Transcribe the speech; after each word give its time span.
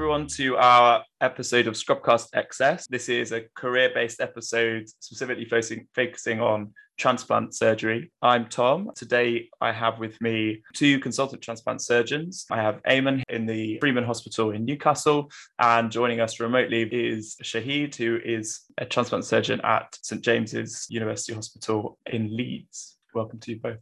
everyone, 0.00 0.26
to 0.26 0.56
our 0.56 1.04
episode 1.20 1.66
of 1.66 1.74
Scrubcast 1.74 2.30
XS. 2.30 2.86
This 2.88 3.10
is 3.10 3.32
a 3.32 3.42
career 3.54 3.90
based 3.94 4.22
episode 4.22 4.88
specifically 4.98 5.44
focusing, 5.44 5.88
focusing 5.94 6.40
on 6.40 6.72
transplant 6.96 7.54
surgery. 7.54 8.10
I'm 8.22 8.48
Tom. 8.48 8.92
Today, 8.96 9.50
I 9.60 9.72
have 9.72 9.98
with 9.98 10.18
me 10.22 10.62
two 10.72 11.00
consultant 11.00 11.42
transplant 11.42 11.82
surgeons. 11.82 12.46
I 12.50 12.62
have 12.62 12.80
Aimen 12.86 13.22
in 13.28 13.44
the 13.44 13.78
Freeman 13.80 14.04
Hospital 14.04 14.52
in 14.52 14.64
Newcastle, 14.64 15.30
and 15.58 15.92
joining 15.92 16.20
us 16.20 16.40
remotely 16.40 16.84
is 16.84 17.36
Shahid, 17.42 17.94
who 17.94 18.20
is 18.24 18.60
a 18.78 18.86
transplant 18.86 19.26
surgeon 19.26 19.60
at 19.64 19.98
St 20.00 20.22
James's 20.22 20.86
University 20.88 21.34
Hospital 21.34 21.98
in 22.06 22.34
Leeds. 22.34 22.96
Welcome 23.12 23.38
to 23.40 23.50
you 23.50 23.60
both. 23.60 23.80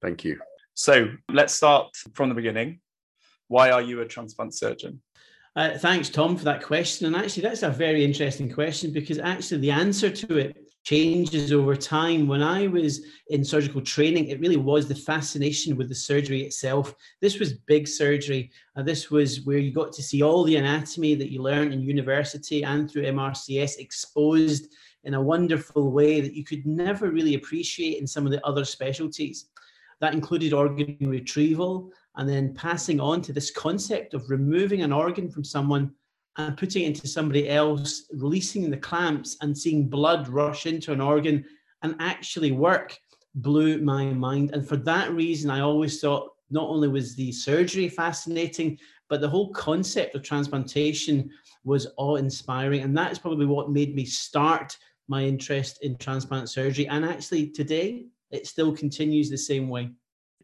Thank 0.00 0.24
you. 0.24 0.40
So 0.72 1.10
let's 1.28 1.52
start 1.52 1.94
from 2.14 2.30
the 2.30 2.34
beginning. 2.34 2.80
Why 3.48 3.72
are 3.72 3.82
you 3.82 4.00
a 4.00 4.06
transplant 4.06 4.54
surgeon? 4.54 5.02
Uh, 5.56 5.76
thanks, 5.78 6.08
Tom, 6.08 6.36
for 6.36 6.44
that 6.44 6.62
question. 6.62 7.06
And 7.06 7.16
actually, 7.16 7.42
that's 7.42 7.64
a 7.64 7.70
very 7.70 8.04
interesting 8.04 8.50
question 8.52 8.92
because 8.92 9.18
actually 9.18 9.60
the 9.60 9.72
answer 9.72 10.08
to 10.08 10.36
it 10.36 10.56
changes 10.84 11.52
over 11.52 11.74
time. 11.74 12.28
When 12.28 12.42
I 12.42 12.68
was 12.68 13.04
in 13.28 13.44
surgical 13.44 13.80
training, 13.80 14.28
it 14.28 14.40
really 14.40 14.56
was 14.56 14.86
the 14.86 14.94
fascination 14.94 15.76
with 15.76 15.88
the 15.88 15.94
surgery 15.94 16.42
itself. 16.42 16.94
This 17.20 17.38
was 17.40 17.54
big 17.54 17.88
surgery. 17.88 18.52
Uh, 18.76 18.82
this 18.82 19.10
was 19.10 19.44
where 19.44 19.58
you 19.58 19.72
got 19.72 19.92
to 19.94 20.02
see 20.02 20.22
all 20.22 20.44
the 20.44 20.56
anatomy 20.56 21.16
that 21.16 21.32
you 21.32 21.42
learned 21.42 21.74
in 21.74 21.82
university 21.82 22.62
and 22.62 22.88
through 22.88 23.02
MRCS 23.02 23.78
exposed 23.78 24.68
in 25.02 25.14
a 25.14 25.20
wonderful 25.20 25.90
way 25.90 26.20
that 26.20 26.34
you 26.34 26.44
could 26.44 26.64
never 26.64 27.10
really 27.10 27.34
appreciate 27.34 27.98
in 27.98 28.06
some 28.06 28.24
of 28.24 28.32
the 28.32 28.44
other 28.46 28.64
specialties. 28.64 29.46
That 30.00 30.14
included 30.14 30.52
organ 30.52 30.96
retrieval 31.00 31.92
and 32.20 32.28
then 32.28 32.52
passing 32.52 33.00
on 33.00 33.22
to 33.22 33.32
this 33.32 33.50
concept 33.50 34.12
of 34.12 34.28
removing 34.28 34.82
an 34.82 34.92
organ 34.92 35.30
from 35.30 35.42
someone 35.42 35.90
and 36.36 36.54
putting 36.54 36.82
it 36.82 36.88
into 36.88 37.08
somebody 37.08 37.48
else, 37.48 38.04
releasing 38.12 38.70
the 38.70 38.76
clamps 38.76 39.38
and 39.40 39.56
seeing 39.56 39.88
blood 39.88 40.28
rush 40.28 40.66
into 40.66 40.92
an 40.92 41.00
organ 41.00 41.42
and 41.80 41.96
actually 41.98 42.52
work 42.52 42.94
blew 43.36 43.78
my 43.78 44.04
mind. 44.12 44.50
And 44.52 44.68
for 44.68 44.76
that 44.76 45.10
reason, 45.14 45.50
I 45.50 45.60
always 45.60 45.98
thought 45.98 46.34
not 46.50 46.68
only 46.68 46.88
was 46.88 47.16
the 47.16 47.32
surgery 47.32 47.88
fascinating, 47.88 48.78
but 49.08 49.22
the 49.22 49.28
whole 49.28 49.50
concept 49.54 50.14
of 50.14 50.22
transplantation 50.22 51.30
was 51.64 51.86
awe 51.96 52.16
inspiring. 52.16 52.82
And 52.82 52.94
that 52.98 53.12
is 53.12 53.18
probably 53.18 53.46
what 53.46 53.70
made 53.70 53.94
me 53.94 54.04
start 54.04 54.76
my 55.08 55.22
interest 55.24 55.78
in 55.80 55.96
transplant 55.96 56.50
surgery. 56.50 56.86
And 56.86 57.02
actually, 57.02 57.48
today, 57.48 58.08
it 58.30 58.46
still 58.46 58.76
continues 58.76 59.30
the 59.30 59.38
same 59.38 59.70
way. 59.70 59.90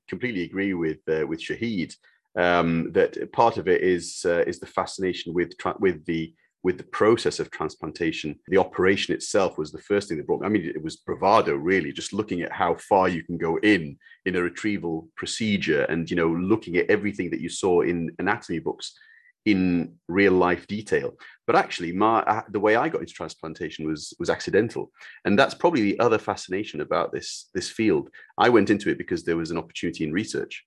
Completely 0.09 0.45
agree 0.45 0.75
with 0.75 0.99
uh, 1.09 1.27
with 1.27 1.41
Shahid 1.41 1.95
um, 2.37 2.93
that 2.93 3.33
part 3.33 3.57
of 3.57 3.67
it 3.67 3.81
is 3.81 4.23
uh, 4.25 4.45
is 4.47 4.61
the 4.61 4.67
fascination 4.67 5.33
with 5.33 5.57
tra- 5.59 5.77
with 5.81 6.05
the 6.05 6.35
with 6.63 6.79
the 6.79 6.85
process 6.85 7.39
of 7.39 7.51
transplantation. 7.51 8.37
The 8.49 8.59
operation 8.59 9.15
itself 9.15 9.57
was 9.57 9.71
the 9.71 9.81
first 9.81 10.09
thing 10.09 10.19
that 10.19 10.27
brought. 10.27 10.45
I 10.45 10.49
mean, 10.49 10.65
it 10.65 10.83
was 10.83 10.97
bravado, 10.97 11.55
really, 11.55 11.93
just 11.93 12.13
looking 12.13 12.43
at 12.43 12.53
how 12.53 12.75
far 12.75 13.09
you 13.09 13.23
can 13.23 13.39
go 13.39 13.57
in 13.59 13.97
in 14.27 14.37
a 14.37 14.43
retrieval 14.43 15.09
procedure, 15.17 15.85
and 15.85 16.11
you 16.11 16.17
know, 16.17 16.29
looking 16.29 16.77
at 16.77 16.91
everything 16.91 17.31
that 17.31 17.41
you 17.41 17.49
saw 17.49 17.81
in 17.81 18.11
anatomy 18.19 18.59
books 18.59 18.99
in 19.47 19.95
real 20.09 20.33
life 20.33 20.67
detail. 20.67 21.15
But 21.47 21.57
actually, 21.57 21.93
my 21.93 22.19
uh, 22.21 22.43
the 22.51 22.61
way 22.61 22.77
I 22.77 22.89
got 22.89 23.01
into 23.01 23.15
transplantation 23.15 23.87
was 23.87 24.13
was 24.19 24.29
accidental, 24.29 24.91
and 25.25 25.39
that's 25.39 25.55
probably 25.55 25.83
the 25.83 25.99
other 26.01 26.19
fascination 26.19 26.81
about 26.81 27.13
this 27.13 27.49
this 27.55 27.71
field. 27.71 28.11
I 28.37 28.49
went 28.51 28.69
into 28.69 28.91
it 28.91 28.99
because 28.99 29.25
there 29.25 29.37
was 29.37 29.51
an 29.51 29.59
opportunity 29.59 30.05
in 30.05 30.13
research, 30.13 30.65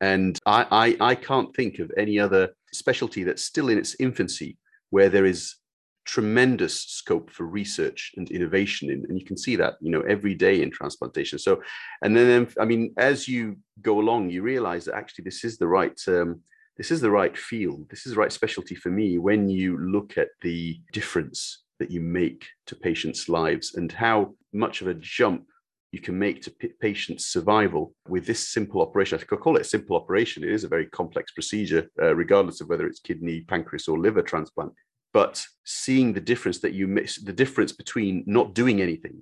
and 0.00 0.38
I, 0.46 0.96
I, 1.00 1.10
I 1.10 1.14
can't 1.16 1.54
think 1.54 1.80
of 1.80 1.90
any 1.98 2.18
other 2.18 2.50
specialty 2.72 3.24
that's 3.24 3.44
still 3.44 3.68
in 3.68 3.78
its 3.78 3.96
infancy 3.98 4.56
where 4.90 5.08
there 5.08 5.26
is 5.26 5.56
tremendous 6.04 6.74
scope 6.82 7.30
for 7.30 7.46
research 7.46 8.12
and 8.16 8.30
innovation 8.30 8.90
in, 8.90 9.04
and 9.08 9.18
you 9.18 9.24
can 9.24 9.36
see 9.36 9.54
that 9.54 9.74
you 9.80 9.90
know 9.90 10.00
every 10.00 10.34
day 10.34 10.60
in 10.60 10.68
transplantation 10.68 11.38
so 11.38 11.62
and 12.02 12.16
then 12.16 12.48
i 12.60 12.64
mean 12.64 12.92
as 12.96 13.28
you 13.28 13.56
go 13.82 14.00
along 14.00 14.28
you 14.28 14.42
realize 14.42 14.84
that 14.84 14.96
actually 14.96 15.22
this 15.22 15.44
is 15.44 15.58
the 15.58 15.66
right 15.66 16.00
um, 16.08 16.40
this 16.76 16.90
is 16.90 17.00
the 17.00 17.10
right 17.10 17.36
field 17.36 17.86
this 17.90 18.06
is 18.06 18.14
the 18.14 18.20
right 18.20 18.32
specialty 18.32 18.74
for 18.74 18.90
me 18.90 19.18
when 19.18 19.48
you 19.48 19.78
look 19.78 20.16
at 20.18 20.28
the 20.40 20.78
difference 20.92 21.62
that 21.78 21.90
you 21.90 22.00
make 22.00 22.46
to 22.66 22.76
patients 22.76 23.28
lives 23.28 23.74
and 23.74 23.90
how 23.92 24.34
much 24.52 24.82
of 24.82 24.88
a 24.88 24.94
jump 24.94 25.44
you 25.92 26.00
can 26.00 26.18
make 26.18 26.40
to 26.42 26.50
p- 26.50 26.72
patients' 26.80 27.26
survival 27.26 27.94
with 28.08 28.26
this 28.26 28.48
simple 28.48 28.80
operation. 28.80 29.18
I 29.18 29.24
could 29.24 29.40
call 29.40 29.56
it 29.56 29.62
a 29.62 29.64
simple 29.64 29.94
operation. 29.94 30.42
It 30.42 30.50
is 30.50 30.64
a 30.64 30.68
very 30.68 30.86
complex 30.86 31.32
procedure, 31.32 31.86
uh, 32.00 32.14
regardless 32.14 32.60
of 32.60 32.68
whether 32.68 32.86
it's 32.86 33.00
kidney, 33.00 33.42
pancreas, 33.42 33.88
or 33.88 33.98
liver 33.98 34.22
transplant. 34.22 34.72
But 35.12 35.44
seeing 35.64 36.14
the 36.14 36.20
difference 36.20 36.60
that 36.60 36.72
you 36.72 36.88
miss, 36.88 37.22
the 37.22 37.32
difference 37.32 37.72
between 37.72 38.24
not 38.26 38.54
doing 38.54 38.80
anything 38.80 39.20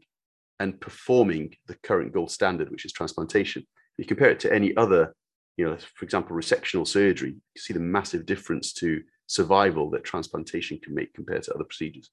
and 0.60 0.80
performing 0.80 1.56
the 1.66 1.76
current 1.82 2.12
gold 2.12 2.30
standard, 2.30 2.70
which 2.70 2.84
is 2.84 2.92
transplantation, 2.92 3.66
you 3.98 4.04
compare 4.04 4.30
it 4.30 4.40
to 4.40 4.52
any 4.52 4.76
other, 4.76 5.14
you 5.56 5.66
know, 5.66 5.76
for 5.94 6.04
example, 6.04 6.36
resectional 6.36 6.86
surgery, 6.86 7.30
you 7.30 7.60
see 7.60 7.72
the 7.72 7.80
massive 7.80 8.26
difference 8.26 8.72
to 8.74 9.02
survival 9.26 9.90
that 9.90 10.04
transplantation 10.04 10.78
can 10.82 10.94
make 10.94 11.14
compared 11.14 11.42
to 11.44 11.54
other 11.54 11.64
procedures. 11.64 12.10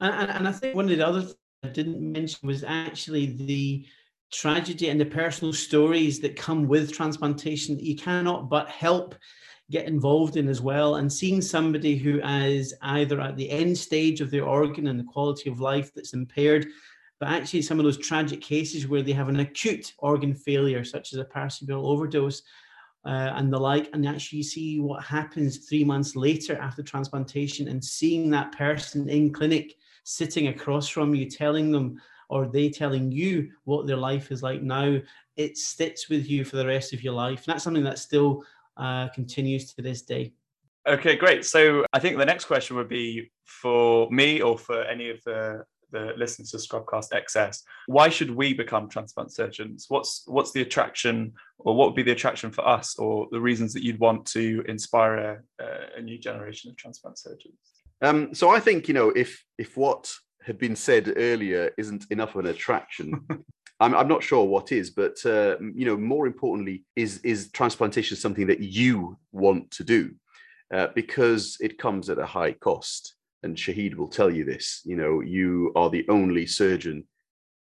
And, 0.00 0.30
and 0.30 0.48
I 0.48 0.52
think 0.52 0.74
one 0.74 0.90
of 0.90 0.96
the 0.96 1.06
other 1.06 1.26
I 1.64 1.68
didn't 1.68 2.00
mention 2.00 2.46
was 2.46 2.62
actually 2.64 3.26
the 3.26 3.84
tragedy 4.32 4.90
and 4.90 5.00
the 5.00 5.06
personal 5.06 5.52
stories 5.52 6.20
that 6.20 6.36
come 6.36 6.68
with 6.68 6.92
transplantation 6.92 7.74
that 7.76 7.84
you 7.84 7.96
cannot 7.96 8.48
but 8.48 8.68
help 8.68 9.14
get 9.70 9.86
involved 9.86 10.36
in 10.36 10.48
as 10.48 10.60
well. 10.60 10.96
And 10.96 11.12
seeing 11.12 11.42
somebody 11.42 11.96
who 11.96 12.20
is 12.20 12.74
either 12.82 13.20
at 13.20 13.36
the 13.36 13.50
end 13.50 13.76
stage 13.76 14.20
of 14.20 14.30
their 14.30 14.44
organ 14.44 14.86
and 14.86 14.98
the 14.98 15.04
quality 15.04 15.50
of 15.50 15.60
life 15.60 15.92
that's 15.94 16.14
impaired, 16.14 16.66
but 17.20 17.28
actually 17.28 17.62
some 17.62 17.78
of 17.78 17.84
those 17.84 17.98
tragic 17.98 18.40
cases 18.40 18.86
where 18.86 19.02
they 19.02 19.12
have 19.12 19.28
an 19.28 19.40
acute 19.40 19.92
organ 19.98 20.34
failure, 20.34 20.84
such 20.84 21.12
as 21.12 21.18
a 21.18 21.24
paracetamol 21.24 21.84
overdose. 21.84 22.42
Uh, 23.04 23.32
and 23.36 23.52
the 23.52 23.58
like, 23.58 23.88
and 23.92 24.06
actually 24.06 24.42
see 24.42 24.80
what 24.80 25.02
happens 25.02 25.58
three 25.58 25.84
months 25.84 26.16
later 26.16 26.58
after 26.58 26.82
transplantation, 26.82 27.68
and 27.68 27.82
seeing 27.82 28.28
that 28.30 28.52
person 28.52 29.08
in 29.08 29.32
clinic 29.32 29.76
sitting 30.04 30.48
across 30.48 30.88
from 30.88 31.14
you, 31.14 31.28
telling 31.28 31.70
them 31.70 32.00
or 32.28 32.46
they 32.46 32.68
telling 32.68 33.10
you 33.10 33.50
what 33.64 33.86
their 33.86 33.96
life 33.96 34.30
is 34.30 34.42
like 34.42 34.62
now, 34.62 34.98
it 35.36 35.56
sits 35.56 36.08
with 36.08 36.28
you 36.28 36.44
for 36.44 36.56
the 36.56 36.66
rest 36.66 36.92
of 36.92 37.02
your 37.02 37.14
life. 37.14 37.38
And 37.38 37.54
that's 37.54 37.64
something 37.64 37.84
that 37.84 37.98
still 37.98 38.44
uh, 38.76 39.08
continues 39.08 39.72
to 39.72 39.82
this 39.82 40.02
day. 40.02 40.32
Okay, 40.86 41.16
great. 41.16 41.44
So 41.44 41.84
I 41.92 41.98
think 41.98 42.18
the 42.18 42.26
next 42.26 42.46
question 42.46 42.76
would 42.76 42.88
be 42.88 43.30
for 43.44 44.10
me 44.10 44.40
or 44.40 44.58
for 44.58 44.82
any 44.84 45.10
of 45.10 45.22
the 45.24 45.64
the 45.90 46.12
listeners 46.16 46.50
to 46.50 46.56
Scrubcast 46.58 47.10
XS. 47.12 47.62
Why 47.86 48.08
should 48.08 48.30
we 48.30 48.54
become 48.54 48.88
transplant 48.88 49.32
surgeons? 49.32 49.86
What's 49.88 50.22
what's 50.26 50.52
the 50.52 50.62
attraction, 50.62 51.32
or 51.58 51.74
what 51.74 51.88
would 51.88 51.96
be 51.96 52.02
the 52.02 52.12
attraction 52.12 52.50
for 52.50 52.66
us, 52.66 52.98
or 52.98 53.28
the 53.30 53.40
reasons 53.40 53.72
that 53.74 53.84
you'd 53.84 54.00
want 54.00 54.26
to 54.26 54.64
inspire 54.68 55.42
a, 55.58 55.64
a 55.96 56.02
new 56.02 56.18
generation 56.18 56.70
of 56.70 56.76
transplant 56.76 57.18
surgeons? 57.18 57.56
Um, 58.00 58.34
so 58.34 58.50
I 58.50 58.60
think 58.60 58.88
you 58.88 58.94
know 58.94 59.10
if 59.10 59.44
if 59.58 59.76
what 59.76 60.12
had 60.42 60.58
been 60.58 60.76
said 60.76 61.12
earlier 61.16 61.70
isn't 61.76 62.06
enough 62.10 62.34
of 62.34 62.44
an 62.44 62.50
attraction. 62.50 63.20
I'm, 63.80 63.94
I'm 63.94 64.08
not 64.08 64.24
sure 64.24 64.44
what 64.44 64.72
is, 64.72 64.90
but 64.90 65.24
uh, 65.24 65.56
you 65.60 65.84
know, 65.84 65.96
more 65.96 66.26
importantly, 66.26 66.84
is 66.96 67.18
is 67.18 67.50
transplantation 67.52 68.16
something 68.16 68.46
that 68.48 68.60
you 68.60 69.16
want 69.30 69.70
to 69.72 69.84
do 69.84 70.14
uh, 70.74 70.88
because 70.94 71.56
it 71.60 71.78
comes 71.78 72.10
at 72.10 72.18
a 72.18 72.26
high 72.26 72.52
cost. 72.52 73.14
And 73.42 73.56
Shahid 73.56 73.94
will 73.94 74.08
tell 74.08 74.30
you 74.30 74.44
this. 74.44 74.82
You 74.84 74.96
know, 74.96 75.20
you 75.20 75.72
are 75.76 75.90
the 75.90 76.06
only 76.08 76.46
surgeon 76.46 77.06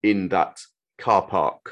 in 0.03 0.29
that 0.29 0.61
car 0.99 1.23
park 1.23 1.71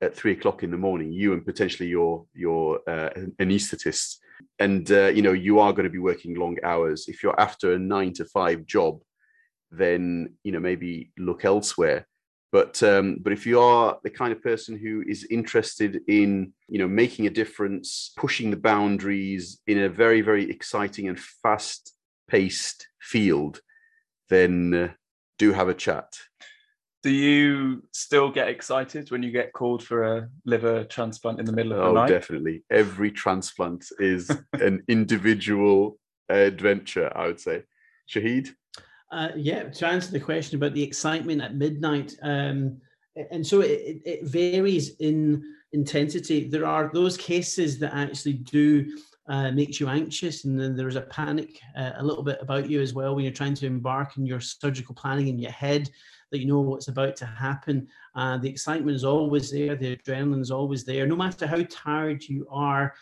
at 0.00 0.14
three 0.14 0.32
o'clock 0.32 0.62
in 0.62 0.70
the 0.70 0.76
morning. 0.76 1.12
You 1.12 1.32
and 1.32 1.44
potentially 1.44 1.88
your 1.88 2.26
your 2.34 2.80
uh, 2.88 3.10
anaesthetist 3.40 4.18
and 4.58 4.90
uh, 4.90 5.06
you 5.06 5.22
know 5.22 5.32
you 5.32 5.58
are 5.58 5.72
going 5.72 5.84
to 5.84 5.90
be 5.90 5.98
working 5.98 6.34
long 6.34 6.56
hours 6.62 7.06
if 7.08 7.22
you're 7.22 7.38
after 7.40 7.74
a 7.74 7.78
nine 7.78 8.12
to 8.12 8.24
five 8.24 8.66
job 8.66 9.00
then 9.70 10.34
you 10.44 10.52
know 10.52 10.60
maybe 10.60 11.12
look 11.18 11.44
elsewhere 11.44 12.06
but 12.52 12.80
um, 12.82 13.18
but 13.20 13.32
if 13.32 13.46
you 13.46 13.60
are 13.60 13.98
the 14.04 14.10
kind 14.10 14.32
of 14.32 14.42
person 14.42 14.78
who 14.78 15.02
is 15.06 15.26
interested 15.30 16.00
in 16.08 16.52
you 16.68 16.78
know 16.78 16.88
making 16.88 17.26
a 17.26 17.30
difference 17.30 18.12
pushing 18.16 18.50
the 18.50 18.56
boundaries 18.56 19.60
in 19.66 19.80
a 19.80 19.88
very 19.88 20.20
very 20.20 20.48
exciting 20.50 21.08
and 21.08 21.18
fast 21.18 21.92
paced 22.28 22.88
field 23.04 23.60
then 24.28 24.74
uh, 24.74 24.88
do 25.38 25.52
have 25.52 25.68
a 25.68 25.74
chat 25.74 26.16
do 27.04 27.10
you 27.10 27.82
still 27.92 28.30
get 28.30 28.48
excited 28.48 29.10
when 29.10 29.22
you 29.22 29.30
get 29.30 29.52
called 29.52 29.84
for 29.84 30.04
a 30.04 30.28
liver 30.46 30.84
transplant 30.84 31.38
in 31.38 31.44
the 31.44 31.52
middle 31.52 31.72
of 31.72 31.78
the 31.78 31.84
oh, 31.84 31.92
night? 31.92 32.08
definitely. 32.08 32.64
Every 32.70 33.10
transplant 33.10 33.84
is 33.98 34.30
an 34.54 34.82
individual 34.88 35.98
adventure, 36.30 37.12
I 37.14 37.26
would 37.26 37.38
say. 37.38 37.64
Shahid? 38.08 38.48
Uh, 39.12 39.28
yeah, 39.36 39.64
to 39.64 39.86
answer 39.86 40.12
the 40.12 40.20
question 40.20 40.56
about 40.56 40.72
the 40.72 40.82
excitement 40.82 41.42
at 41.42 41.54
midnight, 41.54 42.14
um, 42.22 42.78
and 43.30 43.46
so 43.46 43.60
it, 43.60 44.00
it 44.06 44.24
varies 44.24 44.96
in 44.96 45.44
intensity. 45.74 46.48
There 46.48 46.66
are 46.66 46.90
those 46.92 47.18
cases 47.18 47.78
that 47.80 47.94
actually 47.94 48.32
do 48.32 48.96
uh, 49.26 49.50
makes 49.50 49.80
you 49.80 49.88
anxious, 49.88 50.44
and 50.44 50.60
then 50.60 50.76
there's 50.76 50.96
a 50.96 51.02
panic 51.02 51.60
uh, 51.76 51.92
a 51.96 52.04
little 52.04 52.22
bit 52.22 52.38
about 52.40 52.68
you 52.68 52.80
as 52.80 52.92
well 52.92 53.14
when 53.14 53.24
you're 53.24 53.32
trying 53.32 53.54
to 53.54 53.66
embark 53.66 54.16
in 54.16 54.26
your 54.26 54.40
surgical 54.40 54.94
planning 54.94 55.28
in 55.28 55.38
your 55.38 55.50
head 55.50 55.88
that 56.30 56.40
you 56.40 56.46
know 56.46 56.60
what's 56.60 56.88
about 56.88 57.16
to 57.16 57.26
happen. 57.26 57.86
Uh, 58.14 58.36
the 58.36 58.48
excitement 58.48 58.94
is 58.94 59.04
always 59.04 59.50
there, 59.50 59.76
the 59.76 59.96
adrenaline 59.96 60.42
is 60.42 60.50
always 60.50 60.84
there, 60.84 61.06
no 61.06 61.16
matter 61.16 61.46
how 61.46 61.62
tired 61.70 62.22
you 62.24 62.46
are. 62.50 62.94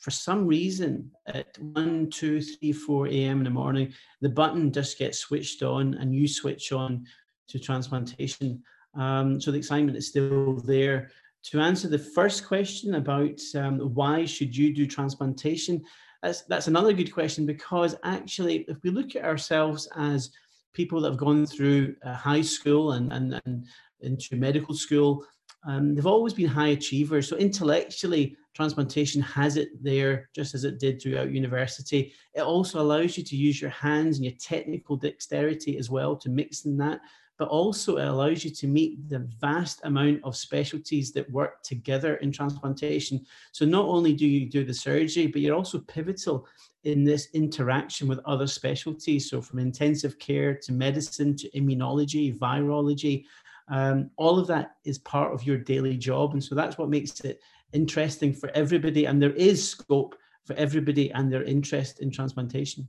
For 0.00 0.10
some 0.10 0.46
reason, 0.46 1.10
at 1.26 1.58
1, 1.58 2.08
2, 2.10 2.40
3, 2.40 2.72
4 2.72 3.08
a.m. 3.08 3.38
in 3.38 3.44
the 3.44 3.50
morning, 3.50 3.92
the 4.22 4.30
button 4.30 4.72
just 4.72 4.98
gets 4.98 5.18
switched 5.18 5.62
on 5.62 5.94
and 5.94 6.14
you 6.14 6.26
switch 6.26 6.72
on 6.72 7.04
to 7.48 7.58
transplantation. 7.58 8.62
Um, 8.94 9.38
so 9.40 9.50
the 9.50 9.58
excitement 9.58 9.98
is 9.98 10.08
still 10.08 10.54
there 10.64 11.10
to 11.44 11.60
answer 11.60 11.88
the 11.88 11.98
first 11.98 12.46
question 12.46 12.96
about 12.96 13.40
um, 13.56 13.78
why 13.94 14.24
should 14.24 14.56
you 14.56 14.74
do 14.74 14.86
transplantation, 14.86 15.82
that's, 16.22 16.42
that's 16.42 16.68
another 16.68 16.92
good 16.92 17.12
question 17.12 17.46
because 17.46 17.96
actually, 18.04 18.64
if 18.68 18.76
we 18.82 18.90
look 18.90 19.16
at 19.16 19.24
ourselves 19.24 19.88
as 19.96 20.30
people 20.74 21.00
that 21.00 21.10
have 21.10 21.18
gone 21.18 21.46
through 21.46 21.96
uh, 22.04 22.14
high 22.14 22.42
school 22.42 22.92
and, 22.92 23.12
and, 23.12 23.40
and 23.46 23.66
into 24.00 24.36
medical 24.36 24.74
school, 24.74 25.24
um, 25.66 25.94
they've 25.94 26.06
always 26.06 26.34
been 26.34 26.46
high 26.48 26.68
achievers. 26.68 27.28
So 27.28 27.36
intellectually, 27.36 28.36
transplantation 28.54 29.20
has 29.22 29.56
it 29.56 29.68
there, 29.82 30.28
just 30.34 30.54
as 30.54 30.64
it 30.64 30.78
did 30.78 31.00
throughout 31.00 31.32
university. 31.32 32.12
It 32.34 32.40
also 32.40 32.80
allows 32.80 33.16
you 33.16 33.24
to 33.24 33.36
use 33.36 33.60
your 33.60 33.70
hands 33.70 34.16
and 34.16 34.24
your 34.24 34.34
technical 34.40 34.96
dexterity 34.96 35.78
as 35.78 35.90
well 35.90 36.16
to 36.16 36.28
mix 36.28 36.64
in 36.64 36.76
that 36.78 37.00
but 37.40 37.48
also 37.48 37.96
it 37.96 38.06
allows 38.06 38.44
you 38.44 38.50
to 38.50 38.66
meet 38.66 39.08
the 39.08 39.26
vast 39.40 39.80
amount 39.84 40.20
of 40.24 40.36
specialties 40.36 41.10
that 41.10 41.28
work 41.30 41.62
together 41.62 42.16
in 42.16 42.30
transplantation. 42.30 43.24
So 43.52 43.64
not 43.64 43.86
only 43.86 44.12
do 44.12 44.26
you 44.26 44.44
do 44.46 44.62
the 44.62 44.74
surgery, 44.74 45.26
but 45.26 45.40
you're 45.40 45.56
also 45.56 45.78
pivotal 45.78 46.46
in 46.84 47.02
this 47.02 47.28
interaction 47.32 48.08
with 48.08 48.20
other 48.26 48.46
specialties. 48.46 49.30
So 49.30 49.40
from 49.40 49.58
intensive 49.58 50.18
care 50.18 50.54
to 50.54 50.72
medicine 50.72 51.34
to 51.38 51.48
immunology, 51.52 52.38
virology, 52.38 53.24
um, 53.68 54.10
all 54.18 54.38
of 54.38 54.46
that 54.48 54.72
is 54.84 54.98
part 54.98 55.32
of 55.32 55.42
your 55.44 55.56
daily 55.56 55.96
job. 55.96 56.34
And 56.34 56.44
so 56.44 56.54
that's 56.54 56.76
what 56.76 56.90
makes 56.90 57.20
it 57.20 57.40
interesting 57.72 58.34
for 58.34 58.50
everybody. 58.50 59.06
And 59.06 59.22
there 59.22 59.32
is 59.32 59.66
scope 59.66 60.14
for 60.44 60.52
everybody 60.56 61.10
and 61.12 61.32
their 61.32 61.44
interest 61.44 62.00
in 62.00 62.10
transplantation. 62.10 62.86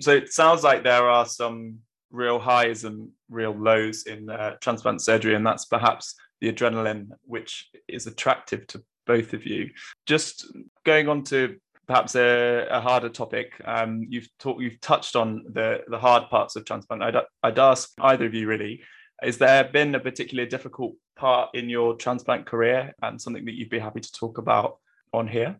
So 0.00 0.10
it 0.10 0.32
sounds 0.32 0.64
like 0.64 0.82
there 0.82 1.08
are 1.08 1.26
some 1.26 1.78
real 2.10 2.38
highs 2.38 2.84
and 2.84 3.08
real 3.28 3.52
lows 3.52 4.06
in 4.06 4.30
uh, 4.30 4.56
transplant 4.60 5.02
surgery, 5.02 5.34
and 5.34 5.46
that's 5.46 5.66
perhaps 5.66 6.14
the 6.40 6.52
adrenaline, 6.52 7.08
which 7.24 7.70
is 7.88 8.06
attractive 8.06 8.66
to 8.68 8.82
both 9.06 9.32
of 9.32 9.46
you. 9.46 9.70
Just 10.06 10.46
going 10.84 11.08
on 11.08 11.24
to 11.24 11.56
perhaps 11.86 12.14
a, 12.14 12.66
a 12.70 12.80
harder 12.80 13.08
topic, 13.08 13.52
um, 13.64 14.06
you've 14.08 14.28
talked, 14.38 14.60
you've 14.60 14.80
touched 14.80 15.16
on 15.16 15.44
the 15.52 15.82
the 15.88 15.98
hard 15.98 16.28
parts 16.30 16.56
of 16.56 16.64
transplant. 16.64 17.02
I'd, 17.02 17.16
I'd 17.42 17.58
ask 17.58 17.90
either 18.00 18.26
of 18.26 18.34
you 18.34 18.46
really. 18.46 18.82
Is 19.20 19.38
there 19.38 19.64
been 19.64 19.96
a 19.96 20.00
particularly 20.00 20.48
difficult 20.48 20.94
part 21.16 21.50
in 21.54 21.68
your 21.68 21.96
transplant 21.96 22.46
career 22.46 22.94
and 23.02 23.20
something 23.20 23.44
that 23.46 23.54
you'd 23.54 23.68
be 23.68 23.80
happy 23.80 24.00
to 24.00 24.12
talk 24.12 24.38
about 24.38 24.78
on 25.12 25.26
here? 25.26 25.58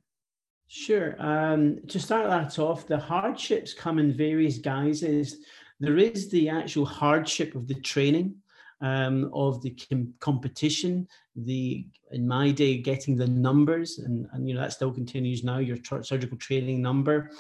Sure. 0.68 1.16
Um, 1.18 1.80
to 1.88 1.98
start 1.98 2.28
that 2.28 2.58
off, 2.58 2.86
the 2.86 2.98
hardships 2.98 3.72
come 3.72 3.98
in 3.98 4.12
various 4.12 4.58
guises. 4.58 5.38
There 5.80 5.96
is 5.96 6.28
the 6.28 6.48
actual 6.48 6.84
hardship 6.84 7.54
of 7.54 7.68
the 7.68 7.74
training, 7.74 8.36
um, 8.80 9.30
of 9.32 9.62
the 9.62 9.70
com- 9.70 10.14
competition, 10.20 11.08
the 11.36 11.86
in 12.10 12.26
my 12.26 12.50
day 12.50 12.78
getting 12.78 13.16
the 13.16 13.26
numbers, 13.26 13.98
and, 13.98 14.26
and 14.32 14.48
you 14.48 14.54
know 14.54 14.60
that 14.60 14.72
still 14.72 14.92
continues 14.92 15.44
now. 15.44 15.58
Your 15.58 15.76
t- 15.76 16.02
surgical 16.02 16.38
training 16.38 16.82
number, 16.82 17.30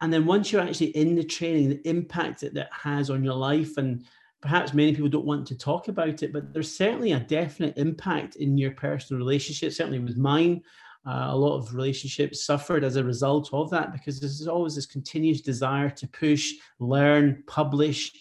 and 0.00 0.12
then 0.12 0.26
once 0.26 0.50
you're 0.50 0.62
actually 0.62 0.88
in 0.96 1.14
the 1.14 1.24
training, 1.24 1.68
the 1.68 1.88
impact 1.88 2.40
that 2.40 2.54
that 2.54 2.70
has 2.72 3.10
on 3.10 3.24
your 3.24 3.34
life, 3.34 3.76
and 3.76 4.04
perhaps 4.40 4.74
many 4.74 4.92
people 4.94 5.10
don't 5.10 5.26
want 5.26 5.46
to 5.46 5.56
talk 5.56 5.88
about 5.88 6.22
it, 6.22 6.32
but 6.32 6.52
there's 6.52 6.74
certainly 6.74 7.12
a 7.12 7.20
definite 7.20 7.76
impact 7.76 8.36
in 8.36 8.56
your 8.56 8.72
personal 8.72 9.18
relationship. 9.18 9.72
Certainly 9.72 10.00
with 10.00 10.16
mine. 10.16 10.62
Uh, 11.06 11.28
a 11.30 11.36
lot 11.36 11.56
of 11.56 11.74
relationships 11.74 12.44
suffered 12.44 12.84
as 12.84 12.96
a 12.96 13.04
result 13.04 13.48
of 13.54 13.70
that 13.70 13.92
because 13.92 14.20
there's 14.20 14.46
always 14.46 14.74
this 14.74 14.84
continuous 14.84 15.40
desire 15.40 15.88
to 15.88 16.06
push, 16.08 16.52
learn, 16.78 17.42
publish, 17.46 18.12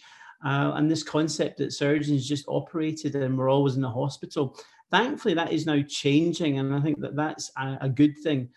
uh, 0.45 0.71
and 0.75 0.89
this 0.89 1.03
concept 1.03 1.57
that 1.57 1.73
surgeons 1.73 2.25
just 2.25 2.45
operated 2.47 3.15
and 3.15 3.37
were 3.37 3.49
always 3.49 3.75
in 3.75 3.81
the 3.81 3.89
hospital. 3.89 4.57
Thankfully, 4.91 5.33
that 5.33 5.51
is 5.51 5.65
now 5.65 5.81
changing, 5.87 6.57
and 6.57 6.73
I 6.73 6.79
think 6.79 6.99
that 7.01 7.15
that's 7.15 7.51
a, 7.57 7.77
a 7.81 7.89
good 7.89 8.17
thing. 8.19 8.49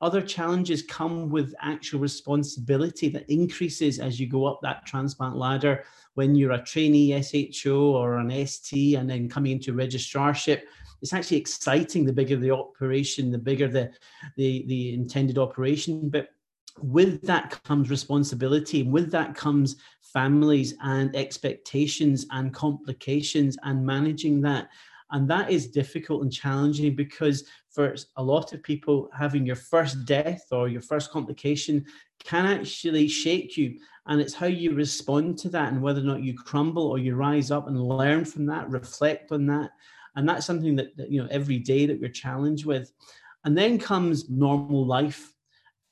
Other 0.00 0.22
challenges 0.22 0.82
come 0.82 1.28
with 1.28 1.54
actual 1.60 2.00
responsibility 2.00 3.08
that 3.10 3.30
increases 3.30 3.98
as 3.98 4.18
you 4.20 4.28
go 4.28 4.46
up 4.46 4.60
that 4.62 4.86
transplant 4.86 5.36
ladder. 5.36 5.84
When 6.14 6.34
you're 6.34 6.52
a 6.52 6.62
trainee 6.62 7.20
SHO 7.22 7.96
or 7.96 8.18
an 8.18 8.46
ST, 8.46 8.96
and 8.96 9.08
then 9.08 9.28
coming 9.28 9.52
into 9.52 9.72
registrarship, 9.72 10.62
it's 11.02 11.12
actually 11.12 11.36
exciting 11.36 12.04
the 12.04 12.12
bigger 12.12 12.36
the 12.36 12.50
operation 12.50 13.30
the 13.30 13.38
bigger 13.38 13.68
the 13.68 13.90
the, 14.36 14.64
the 14.66 14.94
intended 14.94 15.38
operation. 15.38 16.08
But 16.08 16.28
with 16.80 17.22
that 17.22 17.62
comes 17.64 17.90
responsibility 17.90 18.82
and 18.82 18.92
with 18.92 19.10
that 19.10 19.34
comes 19.34 19.76
families 20.00 20.74
and 20.82 21.14
expectations 21.14 22.26
and 22.30 22.54
complications 22.54 23.56
and 23.64 23.84
managing 23.84 24.40
that. 24.42 24.68
And 25.10 25.28
that 25.30 25.50
is 25.50 25.68
difficult 25.68 26.22
and 26.22 26.32
challenging 26.32 26.94
because 26.94 27.44
for 27.70 27.94
a 28.16 28.22
lot 28.22 28.52
of 28.52 28.62
people 28.62 29.08
having 29.16 29.46
your 29.46 29.56
first 29.56 30.04
death 30.04 30.44
or 30.52 30.68
your 30.68 30.82
first 30.82 31.10
complication 31.10 31.84
can 32.22 32.44
actually 32.46 33.08
shake 33.08 33.56
you. 33.56 33.78
And 34.06 34.20
it's 34.20 34.34
how 34.34 34.46
you 34.46 34.74
respond 34.74 35.38
to 35.38 35.48
that 35.50 35.72
and 35.72 35.82
whether 35.82 36.00
or 36.00 36.04
not 36.04 36.22
you 36.22 36.34
crumble 36.34 36.86
or 36.86 36.98
you 36.98 37.14
rise 37.14 37.50
up 37.50 37.68
and 37.68 37.82
learn 37.82 38.24
from 38.24 38.46
that 38.46 38.68
reflect 38.68 39.32
on 39.32 39.46
that 39.46 39.70
and 40.18 40.28
that's 40.28 40.44
something 40.44 40.76
that, 40.76 40.96
that 40.96 41.10
you 41.10 41.22
know 41.22 41.28
every 41.30 41.58
day 41.58 41.86
that 41.86 42.00
we're 42.00 42.10
challenged 42.10 42.66
with 42.66 42.92
and 43.44 43.56
then 43.56 43.78
comes 43.78 44.28
normal 44.28 44.84
life 44.84 45.32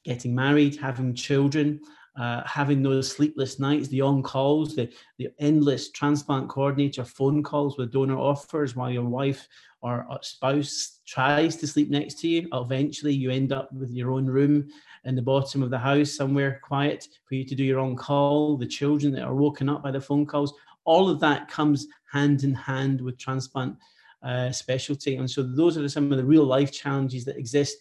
getting 0.04 0.34
married 0.34 0.76
having 0.76 1.14
children 1.14 1.80
uh, 2.18 2.42
having 2.46 2.82
those 2.82 3.10
sleepless 3.10 3.58
nights, 3.60 3.88
the 3.88 4.00
on 4.00 4.22
calls, 4.22 4.74
the, 4.74 4.90
the 5.18 5.28
endless 5.38 5.90
transplant 5.90 6.48
coordinator 6.48 7.04
phone 7.04 7.42
calls 7.42 7.76
with 7.76 7.92
donor 7.92 8.16
offers 8.16 8.74
while 8.74 8.90
your 8.90 9.04
wife 9.04 9.46
or 9.82 10.06
spouse 10.22 11.00
tries 11.06 11.56
to 11.56 11.66
sleep 11.66 11.90
next 11.90 12.18
to 12.18 12.28
you. 12.28 12.48
Eventually, 12.54 13.12
you 13.12 13.30
end 13.30 13.52
up 13.52 13.70
with 13.72 13.90
your 13.90 14.12
own 14.12 14.26
room 14.26 14.66
in 15.04 15.14
the 15.14 15.22
bottom 15.22 15.62
of 15.62 15.68
the 15.68 15.78
house, 15.78 16.10
somewhere 16.10 16.58
quiet 16.64 17.06
for 17.26 17.34
you 17.34 17.44
to 17.44 17.54
do 17.54 17.62
your 17.62 17.80
own 17.80 17.94
call. 17.94 18.56
The 18.56 18.66
children 18.66 19.12
that 19.12 19.22
are 19.22 19.34
woken 19.34 19.68
up 19.68 19.82
by 19.82 19.90
the 19.90 20.00
phone 20.00 20.24
calls, 20.24 20.54
all 20.84 21.10
of 21.10 21.20
that 21.20 21.48
comes 21.48 21.86
hand 22.10 22.44
in 22.44 22.54
hand 22.54 23.00
with 23.00 23.18
transplant 23.18 23.76
uh, 24.22 24.50
specialty. 24.50 25.16
And 25.16 25.30
so 25.30 25.42
those 25.42 25.76
are 25.76 25.88
some 25.88 26.10
of 26.10 26.18
the 26.18 26.24
real 26.24 26.44
life 26.44 26.72
challenges 26.72 27.24
that 27.24 27.36
exist. 27.36 27.76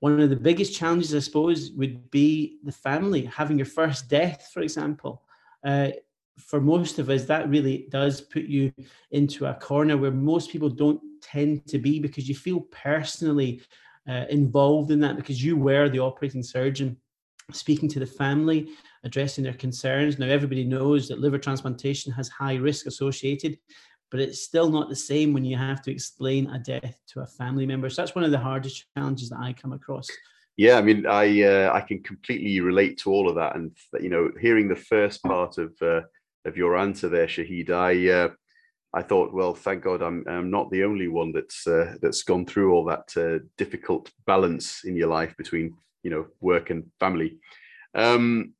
One 0.00 0.20
of 0.20 0.30
the 0.30 0.36
biggest 0.36 0.74
challenges, 0.74 1.14
I 1.14 1.20
suppose, 1.20 1.72
would 1.72 2.10
be 2.10 2.58
the 2.64 2.72
family 2.72 3.24
having 3.24 3.58
your 3.58 3.66
first 3.66 4.08
death, 4.08 4.50
for 4.52 4.60
example. 4.60 5.22
Uh, 5.64 5.90
for 6.38 6.60
most 6.60 6.98
of 6.98 7.10
us, 7.10 7.24
that 7.24 7.48
really 7.48 7.86
does 7.90 8.20
put 8.20 8.44
you 8.44 8.72
into 9.12 9.46
a 9.46 9.54
corner 9.54 9.96
where 9.96 10.10
most 10.10 10.50
people 10.50 10.68
don't 10.68 11.00
tend 11.22 11.66
to 11.68 11.78
be 11.78 12.00
because 12.00 12.28
you 12.28 12.34
feel 12.34 12.60
personally 12.70 13.62
uh, 14.08 14.24
involved 14.28 14.90
in 14.90 15.00
that 15.00 15.16
because 15.16 15.42
you 15.42 15.56
were 15.56 15.88
the 15.88 16.00
operating 16.00 16.42
surgeon 16.42 16.96
speaking 17.52 17.88
to 17.90 17.98
the 17.98 18.06
family, 18.06 18.68
addressing 19.04 19.44
their 19.44 19.54
concerns. 19.54 20.18
Now, 20.18 20.26
everybody 20.26 20.64
knows 20.64 21.08
that 21.08 21.20
liver 21.20 21.38
transplantation 21.38 22.12
has 22.12 22.28
high 22.28 22.54
risk 22.54 22.86
associated 22.86 23.58
but 24.14 24.20
it's 24.20 24.42
still 24.42 24.70
not 24.70 24.88
the 24.88 24.94
same 24.94 25.32
when 25.32 25.44
you 25.44 25.56
have 25.56 25.82
to 25.82 25.90
explain 25.90 26.48
a 26.50 26.58
death 26.60 27.00
to 27.08 27.22
a 27.22 27.26
family 27.26 27.66
member. 27.66 27.90
So 27.90 28.00
that's 28.00 28.14
one 28.14 28.22
of 28.22 28.30
the 28.30 28.38
hardest 28.38 28.84
challenges 28.96 29.30
that 29.30 29.40
I 29.40 29.52
come 29.52 29.72
across. 29.72 30.06
Yeah, 30.56 30.78
I 30.78 30.82
mean, 30.82 31.04
I 31.04 31.42
uh, 31.42 31.72
I 31.74 31.80
can 31.80 32.00
completely 32.00 32.60
relate 32.60 32.96
to 32.98 33.10
all 33.10 33.28
of 33.28 33.34
that, 33.34 33.56
and 33.56 33.76
you 34.00 34.10
know, 34.10 34.30
hearing 34.40 34.68
the 34.68 34.76
first 34.76 35.20
part 35.24 35.58
of 35.58 35.72
uh, 35.82 36.02
of 36.44 36.56
your 36.56 36.76
answer 36.76 37.08
there, 37.08 37.26
Shahid, 37.26 37.70
I 37.70 38.08
uh, 38.08 38.28
I 38.94 39.02
thought, 39.02 39.34
well, 39.34 39.52
thank 39.52 39.82
God, 39.82 40.00
I'm 40.00 40.24
I'm 40.28 40.48
not 40.48 40.70
the 40.70 40.84
only 40.84 41.08
one 41.08 41.32
that's 41.32 41.66
uh, 41.66 41.96
that's 42.00 42.22
gone 42.22 42.46
through 42.46 42.72
all 42.72 42.84
that 42.84 43.16
uh, 43.16 43.44
difficult 43.58 44.12
balance 44.28 44.84
in 44.84 44.94
your 44.94 45.08
life 45.08 45.36
between 45.36 45.74
you 46.04 46.10
know 46.10 46.26
work 46.40 46.70
and 46.70 46.84
family. 47.00 47.38
Um, 47.96 48.54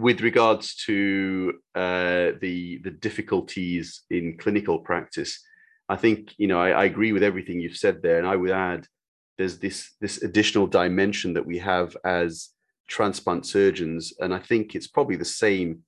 with 0.00 0.22
regards 0.22 0.74
to 0.86 1.54
uh, 1.74 2.32
the 2.40 2.80
the 2.82 2.90
difficulties 2.90 4.02
in 4.10 4.38
clinical 4.38 4.78
practice, 4.78 5.40
I 5.88 5.96
think 5.96 6.34
you 6.38 6.48
know 6.48 6.60
I, 6.60 6.70
I, 6.70 6.84
agree 6.84 7.12
with 7.12 7.22
everything 7.22 7.60
you've 7.60 7.76
said 7.76 8.02
there, 8.02 8.18
and 8.18 8.26
I 8.26 8.36
would 8.36 8.50
add 8.50 8.86
there's 9.36 9.58
this 9.58 9.94
this 10.00 10.22
additional 10.22 10.66
dimension 10.66 11.34
that 11.34 11.46
we 11.46 11.58
have 11.58 11.96
as 12.04 12.48
transplant 12.88 13.46
surgeons, 13.46 14.12
and 14.20 14.34
I 14.34 14.38
think 14.38 14.74
it's 14.74 14.88
probably 14.88 15.16
the 15.16 15.24
same 15.24 15.80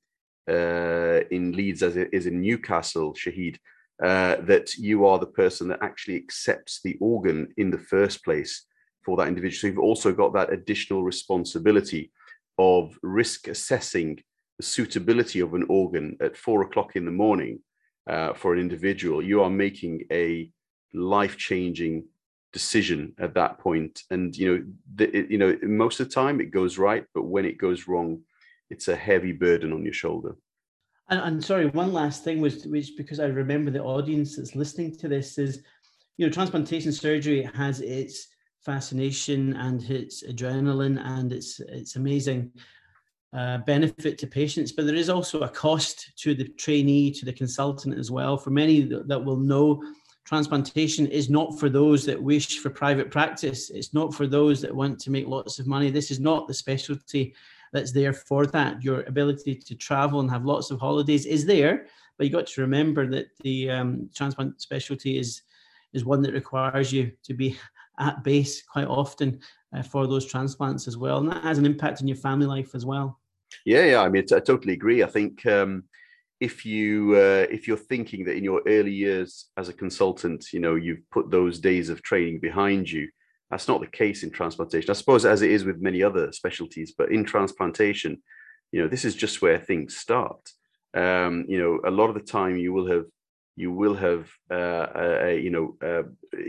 uh, 0.49 1.21
in 1.31 1.53
Leeds 1.53 1.83
as 1.83 1.97
it 1.97 2.11
is 2.13 2.27
in 2.27 2.41
Newcastle, 2.41 3.15
Shahid. 3.15 3.57
Uh, 4.03 4.37
that 4.41 4.75
you 4.75 5.07
are 5.07 5.19
the 5.19 5.27
person 5.43 5.69
that 5.69 5.79
actually 5.81 6.17
accepts 6.17 6.81
the 6.83 6.97
organ 7.01 7.47
in 7.57 7.71
the 7.71 7.79
first 7.79 8.25
place 8.25 8.67
for 9.05 9.17
that 9.17 9.29
individual. 9.29 9.61
So 9.61 9.67
you've 9.69 9.79
also 9.79 10.13
got 10.13 10.33
that 10.33 10.53
additional 10.53 11.05
responsibility 11.05 12.11
of 12.59 12.99
risk 13.03 13.49
assessing 13.49 14.23
the 14.59 14.65
suitability 14.65 15.41
of 15.41 15.55
an 15.55 15.65
organ 15.69 16.17
at 16.21 16.37
four 16.37 16.63
o'clock 16.63 16.97
in 16.97 17.05
the 17.05 17.11
morning 17.11 17.61
uh, 18.09 18.35
for 18.35 18.53
an 18.53 18.61
individual. 18.61 19.23
You 19.23 19.43
are 19.43 19.51
making 19.51 20.03
a 20.11 20.51
life 20.93 21.37
changing 21.37 22.05
decision 22.53 23.15
at 23.19 23.35
that 23.35 23.59
point. 23.59 24.03
and 24.11 24.37
you 24.37 24.47
know 24.47 24.65
the, 24.97 25.17
it, 25.17 25.31
you 25.31 25.39
know 25.39 25.57
most 25.63 26.01
of 26.01 26.09
the 26.09 26.15
time 26.15 26.41
it 26.41 26.51
goes 26.51 26.79
right 26.79 27.07
but 27.15 27.23
when 27.23 27.45
it 27.45 27.57
goes 27.57 27.89
wrong 27.89 28.21
it's 28.71 28.89
a 28.89 28.97
heavy 28.97 29.33
burden 29.33 29.73
on 29.73 29.83
your 29.83 29.95
shoulder 29.95 30.37
and, 31.09 31.21
and 31.21 31.45
sorry 31.45 31.67
one 31.69 31.93
last 31.93 32.25
thing 32.25 32.41
was 32.41 32.67
which 32.67 32.93
because 32.97 33.21
i 33.21 33.25
remember 33.25 33.71
the 33.71 33.83
audience 33.83 34.37
that's 34.37 34.55
listening 34.55 34.95
to 34.95 35.09
this 35.09 35.39
is 35.39 35.63
you 36.19 36.27
know 36.27 36.33
transplantation 36.33 36.93
surgery 36.93 37.49
has 37.55 37.81
its 37.81 38.29
fascination 38.65 39.55
and 39.57 39.83
its 39.91 40.23
adrenaline 40.25 41.01
and 41.05 41.33
its 41.33 41.61
its 41.61 41.97
amazing 41.97 42.53
uh, 43.37 43.59
benefit 43.59 44.19
to 44.19 44.27
patients, 44.27 44.73
but 44.73 44.87
there 44.87 44.95
is 44.95 45.09
also 45.09 45.41
a 45.41 45.49
cost 45.49 46.13
to 46.17 46.35
the 46.35 46.49
trainee, 46.59 47.11
to 47.11 47.25
the 47.25 47.33
consultant 47.33 47.99
as 47.99 48.11
well. 48.11 48.37
For 48.37 48.51
many 48.51 48.83
that, 48.83 49.09
that 49.09 49.25
will 49.25 49.39
know, 49.39 49.83
transplantation 50.27 51.07
is 51.07 51.31
not 51.31 51.59
for 51.59 51.71
those 51.71 52.05
that 52.05 52.23
wish 52.23 52.59
for 52.59 52.69
private 52.69 53.11
practice. 53.11 53.71
It's 53.71 53.95
not 53.95 54.15
for 54.15 54.27
those 54.27 54.61
that 54.61 54.75
want 54.75 54.99
to 55.01 55.11
make 55.11 55.27
lots 55.27 55.59
of 55.59 55.67
money. 55.67 55.91
This 55.91 56.11
is 56.11 56.21
not 56.21 56.47
the 56.47 56.55
specialty 56.55 57.35
that's 57.73 57.91
there 57.93 58.13
for 58.13 58.47
that. 58.49 58.83
Your 58.83 59.01
ability 59.05 59.55
to 59.55 59.75
travel 59.75 60.21
and 60.21 60.31
have 60.31 60.45
lots 60.45 60.71
of 60.71 60.79
holidays 60.79 61.25
is 61.25 61.47
there, 61.47 61.87
but 62.19 62.27
you 62.27 62.33
got 62.33 62.47
to 62.49 62.61
remember 62.61 63.07
that 63.07 63.29
the 63.41 63.71
um, 63.71 64.11
transplant 64.15 64.61
specialty 64.61 65.19
is 65.19 65.43
is 65.95 66.05
one 66.05 66.23
that 66.23 66.33
requires 66.33 66.93
you 66.93 67.13
to 67.23 67.35
be 67.35 67.59
at 68.03 68.25
base 68.25 68.63
quite 68.63 68.87
often 68.87 69.41
uh, 69.75 69.83
for 69.83 70.07
those 70.07 70.27
transplants 70.27 70.89
as 70.89 70.97
well, 70.97 71.19
and 71.19 71.31
that 71.31 71.43
has 71.43 71.59
an 71.59 71.67
impact 71.67 72.03
on 72.03 72.09
your 72.09 72.17
family 72.17 72.47
life 72.47 72.75
as 72.75 72.85
well. 72.85 73.21
Yeah, 73.65 73.85
yeah. 73.85 74.01
I 74.03 74.09
mean, 74.09 74.25
I 74.35 74.41
totally 74.41 74.73
agree. 74.73 75.03
I 75.03 75.07
think 75.07 75.45
um, 75.47 75.85
if 76.41 76.67
you 76.67 77.15
uh, 77.15 77.47
if 77.51 77.69
you're 77.69 77.77
thinking 77.77 78.25
that 78.25 78.37
in 78.37 78.45
your 78.45 78.63
early 78.67 78.93
years 78.93 79.47
as 79.57 79.69
a 79.69 79.73
consultant, 79.73 80.53
you 80.53 80.61
know, 80.61 80.75
you've 80.75 81.09
put 81.11 81.31
those 81.31 81.61
days 81.61 81.89
of 81.89 82.03
training 82.03 82.41
behind 82.41 82.91
you, 82.91 83.09
that's 83.51 83.69
not 83.69 83.81
the 83.81 83.87
case 83.87 84.23
in 84.23 84.31
transplantation. 84.31 84.91
I 84.91 84.95
suppose 84.95 85.25
as 85.25 85.43
it 85.43 85.51
is 85.51 85.65
with 85.65 85.81
many 85.81 86.03
other 86.03 86.33
specialties, 86.33 86.95
but 86.97 87.13
in 87.13 87.25
transplantation, 87.25 88.23
you 88.73 88.81
know, 88.81 88.89
this 88.89 89.05
is 89.05 89.15
just 89.15 89.43
where 89.43 89.59
things 89.59 89.97
start. 89.97 90.51
Um, 90.95 91.47
you 91.49 91.59
know, 91.59 91.81
a 91.87 91.91
lot 91.91 92.09
of 92.09 92.15
the 92.15 92.33
time 92.39 92.59
you 92.59 92.73
will 92.73 92.89
have 92.91 93.07
you 93.57 93.71
will 93.71 93.95
have 93.95 94.31
uh, 94.51 94.55
uh, 94.55 95.27
you 95.29 95.51
know 95.51 95.77
uh, 95.87 96.03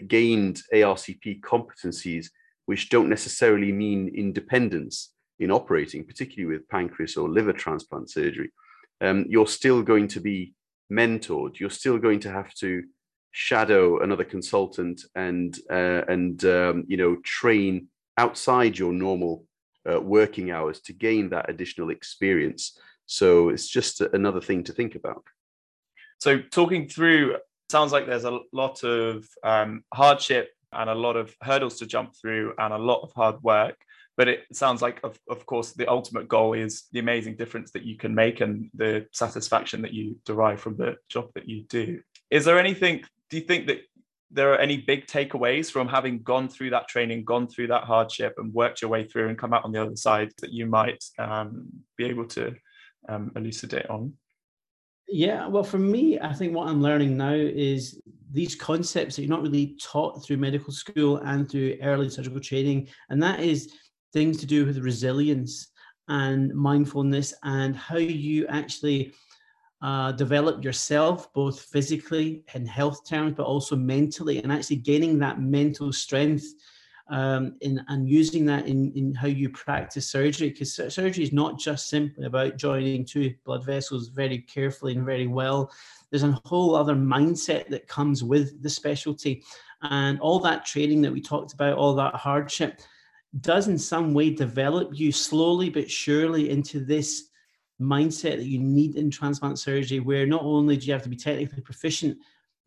gained 0.08 0.62
ARCP 0.74 1.42
competencies 1.42 2.28
which 2.66 2.90
don't 2.90 3.10
necessarily 3.10 3.72
mean 3.72 4.12
independence 4.16 5.14
in 5.40 5.52
operating, 5.52 6.06
particularly 6.06 6.56
with 6.56 6.70
pancreas 6.70 7.18
or 7.18 7.30
liver 7.30 7.54
transplant 7.54 8.10
surgery, 8.10 8.52
um, 9.02 9.26
you're 9.28 9.48
still 9.48 9.82
going 9.82 10.08
to 10.08 10.22
be 10.22 10.54
mentored. 10.92 11.60
You're 11.60 11.70
still 11.70 11.98
going 11.98 12.20
to 12.22 12.32
have 12.32 12.54
to 12.56 12.84
shadow 13.32 14.02
another 14.02 14.24
consultant 14.24 15.02
and 15.16 15.58
uh, 15.70 16.04
and 16.08 16.46
um, 16.46 16.86
you 16.88 16.98
know 16.98 17.18
train 17.24 17.88
outside 18.18 18.78
your 18.78 18.94
normal 18.94 19.46
uh, 19.92 20.00
working 20.00 20.52
hours 20.52 20.80
to 20.82 20.94
gain 20.94 21.30
that 21.30 21.50
additional 21.50 21.90
experience. 21.90 22.78
So 23.06 23.50
it's 23.50 23.68
just 23.68 24.02
another 24.02 24.40
thing 24.40 24.64
to 24.66 24.72
think 24.72 24.96
about. 24.96 25.26
So 26.24 26.40
talking 26.40 26.88
through, 26.88 27.36
sounds 27.70 27.92
like 27.92 28.08
there's 28.08 28.24
a 28.24 28.40
lot 28.54 28.82
of 28.86 29.28
um, 29.44 29.84
hardship 29.94 30.52
and 30.72 30.90
a 30.90 30.96
lot 30.96 31.18
of 31.18 31.36
hurdles 31.42 31.80
to 31.80 31.86
jump 31.86 32.16
through 32.16 32.54
and 32.58 32.74
a 32.74 32.78
lot 32.78 33.02
of 33.02 33.12
hard 33.12 33.44
work. 33.44 33.76
But 34.16 34.30
it 34.30 34.46
sounds 34.54 34.82
like 34.82 35.02
of, 35.04 35.20
of 35.30 35.46
course 35.46 35.74
the 35.74 35.86
ultimate 35.86 36.30
goal 36.30 36.54
is 36.54 36.84
the 36.94 37.00
amazing 37.00 37.36
difference 37.36 37.72
that 37.72 37.84
you 37.84 37.98
can 37.98 38.16
make 38.16 38.40
and 38.40 38.70
the 38.74 39.06
satisfaction 39.12 39.82
that 39.82 39.92
you 39.92 40.16
derive 40.24 40.62
from 40.62 40.78
the 40.78 40.96
job 41.10 41.28
that 41.36 41.50
you 41.50 41.64
do. 41.64 42.00
Is 42.32 42.46
there 42.46 42.58
anything 42.58 43.04
do 43.30 43.36
you 43.36 43.44
think 43.44 43.68
that 43.68 43.82
there 44.32 44.54
are 44.54 44.60
any 44.60 44.78
big 44.78 45.08
takeaways 45.08 45.70
from 45.70 45.90
having 45.90 46.24
gone 46.24 46.48
through 46.48 46.70
that 46.70 46.88
training 46.88 47.26
gone 47.26 47.48
through 47.48 47.68
that 47.68 47.84
hardship 47.84 48.36
and 48.38 48.54
worked 48.54 48.82
your 48.82 48.90
way 48.90 49.04
through 49.04 49.28
and 49.28 49.38
come 49.38 49.54
out 49.54 49.66
on 49.66 49.74
the 49.74 49.82
other 49.82 49.98
side 49.98 50.32
that 50.40 50.54
you 50.54 50.68
might 50.68 51.04
um, 51.20 51.68
be 51.98 52.06
able 52.06 52.28
to 52.28 52.56
um, 53.10 53.30
elucidate 53.36 53.90
on 53.90 54.14
yeah 55.08 55.48
well 55.48 55.64
for 55.64 55.80
me 55.80 56.20
i 56.20 56.34
think 56.34 56.56
what 56.56 56.68
i'm 56.68 56.82
learning 56.82 57.18
now 57.18 57.34
is 57.34 58.02
these 58.32 58.56
concepts 58.56 59.16
that 59.16 59.22
you're 59.22 59.30
not 59.30 59.44
really 59.44 59.78
taught 59.80 60.24
through 60.24 60.38
medical 60.38 60.74
school 60.74 61.18
and 61.18 61.50
through 61.50 61.78
early 61.84 62.10
surgical 62.10 62.40
training 62.40 62.88
and 63.10 63.22
that 63.22 63.40
is 63.40 63.74
things 64.12 64.38
to 64.38 64.46
do 64.46 64.66
with 64.66 64.78
resilience 64.80 65.72
and 66.08 66.54
mindfulness 66.54 67.34
and 67.44 67.76
how 67.76 67.98
you 67.98 68.46
actually 68.48 69.14
uh, 69.84 70.14
develop 70.14 70.64
yourself, 70.64 71.32
both 71.34 71.60
physically 71.60 72.44
in 72.54 72.66
health 72.66 73.06
terms, 73.08 73.34
but 73.36 73.46
also 73.46 73.76
mentally, 73.76 74.42
and 74.42 74.52
actually 74.52 74.78
gaining 74.78 75.20
that 75.20 75.42
mental 75.42 75.92
strength 75.92 76.46
um, 77.10 77.56
in, 77.62 77.84
and 77.90 78.10
using 78.10 78.46
that 78.46 78.68
in, 78.68 78.92
in 78.94 79.14
how 79.14 79.28
you 79.28 79.50
practice 79.50 80.10
surgery. 80.10 80.50
Because 80.50 80.76
surgery 80.94 81.24
is 81.24 81.34
not 81.34 81.60
just 81.60 81.90
simply 81.90 82.26
about 82.26 82.58
joining 82.58 83.06
two 83.06 83.34
blood 83.46 83.66
vessels 83.66 84.08
very 84.08 84.40
carefully 84.40 84.96
and 84.96 85.06
very 85.06 85.28
well. 85.28 85.72
There's 86.10 86.24
a 86.24 86.40
whole 86.46 86.76
other 86.76 86.96
mindset 86.96 87.68
that 87.70 87.88
comes 87.88 88.24
with 88.24 88.62
the 88.62 88.70
specialty. 88.70 89.44
And 89.82 90.20
all 90.22 90.40
that 90.40 90.66
training 90.66 91.02
that 91.02 91.12
we 91.12 91.22
talked 91.22 91.54
about, 91.54 91.78
all 91.78 91.94
that 91.96 92.16
hardship, 92.16 92.80
does 93.42 93.68
in 93.68 93.78
some 93.78 94.14
way 94.14 94.30
develop 94.30 94.92
you 94.94 95.12
slowly 95.12 95.70
but 95.70 95.90
surely 95.90 96.50
into 96.50 96.80
this 96.80 97.30
mindset 97.82 98.38
that 98.38 98.46
you 98.46 98.60
need 98.60 98.96
in 98.96 99.10
transplant 99.10 99.60
surgery, 99.60 100.00
where 100.00 100.26
not 100.26 100.44
only 100.44 100.78
do 100.78 100.86
you 100.86 100.94
have 100.94 101.04
to 101.04 101.10
be 101.10 101.16
technically 101.16 101.62
proficient, 101.62 102.18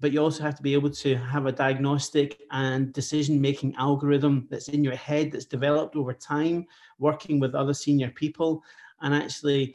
but 0.01 0.13
you 0.13 0.23
also 0.23 0.43
have 0.43 0.55
to 0.55 0.63
be 0.63 0.75
able 0.75 0.91
to 0.91 1.17
have 1.17 1.47
a 1.47 1.53
diagnostic 1.53 2.43
and 2.51 2.93
decision 2.93 3.41
making 3.41 3.75
algorithm 3.77 4.47
that's 4.51 4.69
in 4.69 4.85
your 4.85 4.97
head 4.97 5.33
that's 5.33 5.47
developed 5.47 5.97
over 5.97 6.13
time, 6.13 6.67
working 6.99 7.41
with 7.41 7.55
other 7.55 7.75
senior 7.75 8.11
people, 8.11 8.63
and 9.01 9.15
actually 9.15 9.75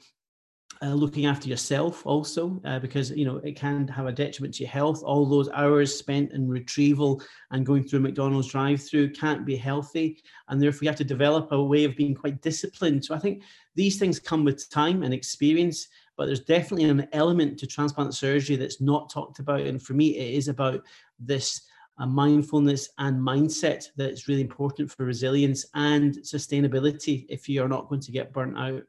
uh, 0.83 0.93
looking 0.93 1.25
after 1.25 1.47
yourself 1.47 2.05
also 2.07 2.59
uh, 2.65 2.79
because 2.79 3.11
you 3.11 3.25
know 3.25 3.37
it 3.37 3.55
can 3.55 3.87
have 3.87 4.07
a 4.07 4.11
detriment 4.11 4.53
to 4.55 4.63
your 4.63 4.71
health. 4.71 5.03
All 5.03 5.25
those 5.25 5.49
hours 5.49 5.95
spent 5.95 6.31
in 6.31 6.47
retrieval 6.47 7.21
and 7.51 7.65
going 7.65 7.83
through 7.83 7.99
mcdonald's 7.99 8.47
drive 8.47 8.81
through 8.81 9.11
can't 9.11 9.45
be 9.45 9.55
healthy 9.55 10.23
and 10.47 10.59
therefore 10.59 10.79
you 10.83 10.89
have 10.89 10.97
to 10.97 11.03
develop 11.03 11.51
a 11.51 11.63
way 11.63 11.83
of 11.83 11.95
being 11.95 12.15
quite 12.15 12.41
disciplined. 12.41 13.05
So 13.05 13.13
i 13.13 13.19
think 13.19 13.43
these 13.75 13.99
things 13.99 14.19
come 14.19 14.43
with 14.43 14.69
time 14.69 15.03
and 15.03 15.13
experience 15.13 15.87
but 16.17 16.25
there's 16.25 16.41
definitely 16.41 16.85
an 16.85 17.07
element 17.13 17.57
to 17.57 17.67
transplant 17.67 18.13
surgery 18.13 18.55
that's 18.55 18.81
not 18.81 19.09
talked 19.09 19.39
about 19.39 19.61
and 19.61 19.81
for 19.81 19.93
me 19.93 20.17
it 20.17 20.33
is 20.35 20.47
about 20.47 20.81
this 21.19 21.61
uh, 21.99 22.05
mindfulness 22.05 22.89
and 22.99 23.19
mindset 23.19 23.85
that's 23.97 24.27
really 24.27 24.41
important 24.41 24.91
for 24.91 25.05
resilience 25.05 25.65
and 25.75 26.15
sustainability 26.19 27.25
if 27.29 27.47
you 27.49 27.63
are 27.63 27.69
not 27.69 27.87
going 27.89 28.01
to 28.01 28.11
get 28.11 28.33
burnt 28.33 28.57
out 28.57 28.83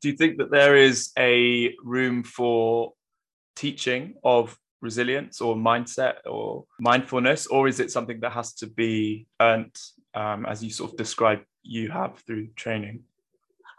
do 0.00 0.08
you 0.08 0.16
think 0.16 0.38
that 0.38 0.50
there 0.50 0.76
is 0.76 1.10
a 1.18 1.74
room 1.82 2.22
for 2.22 2.92
teaching 3.56 4.14
of 4.22 4.56
resilience 4.80 5.40
or 5.40 5.56
mindset 5.56 6.16
or 6.26 6.64
mindfulness, 6.80 7.46
or 7.46 7.68
is 7.68 7.80
it 7.80 7.90
something 7.90 8.20
that 8.20 8.32
has 8.32 8.52
to 8.54 8.66
be 8.66 9.26
earned, 9.40 9.76
um, 10.14 10.46
as 10.46 10.62
you 10.62 10.70
sort 10.70 10.92
of 10.92 10.96
describe 10.96 11.40
you 11.62 11.90
have 11.90 12.18
through 12.20 12.46
training? 12.54 13.02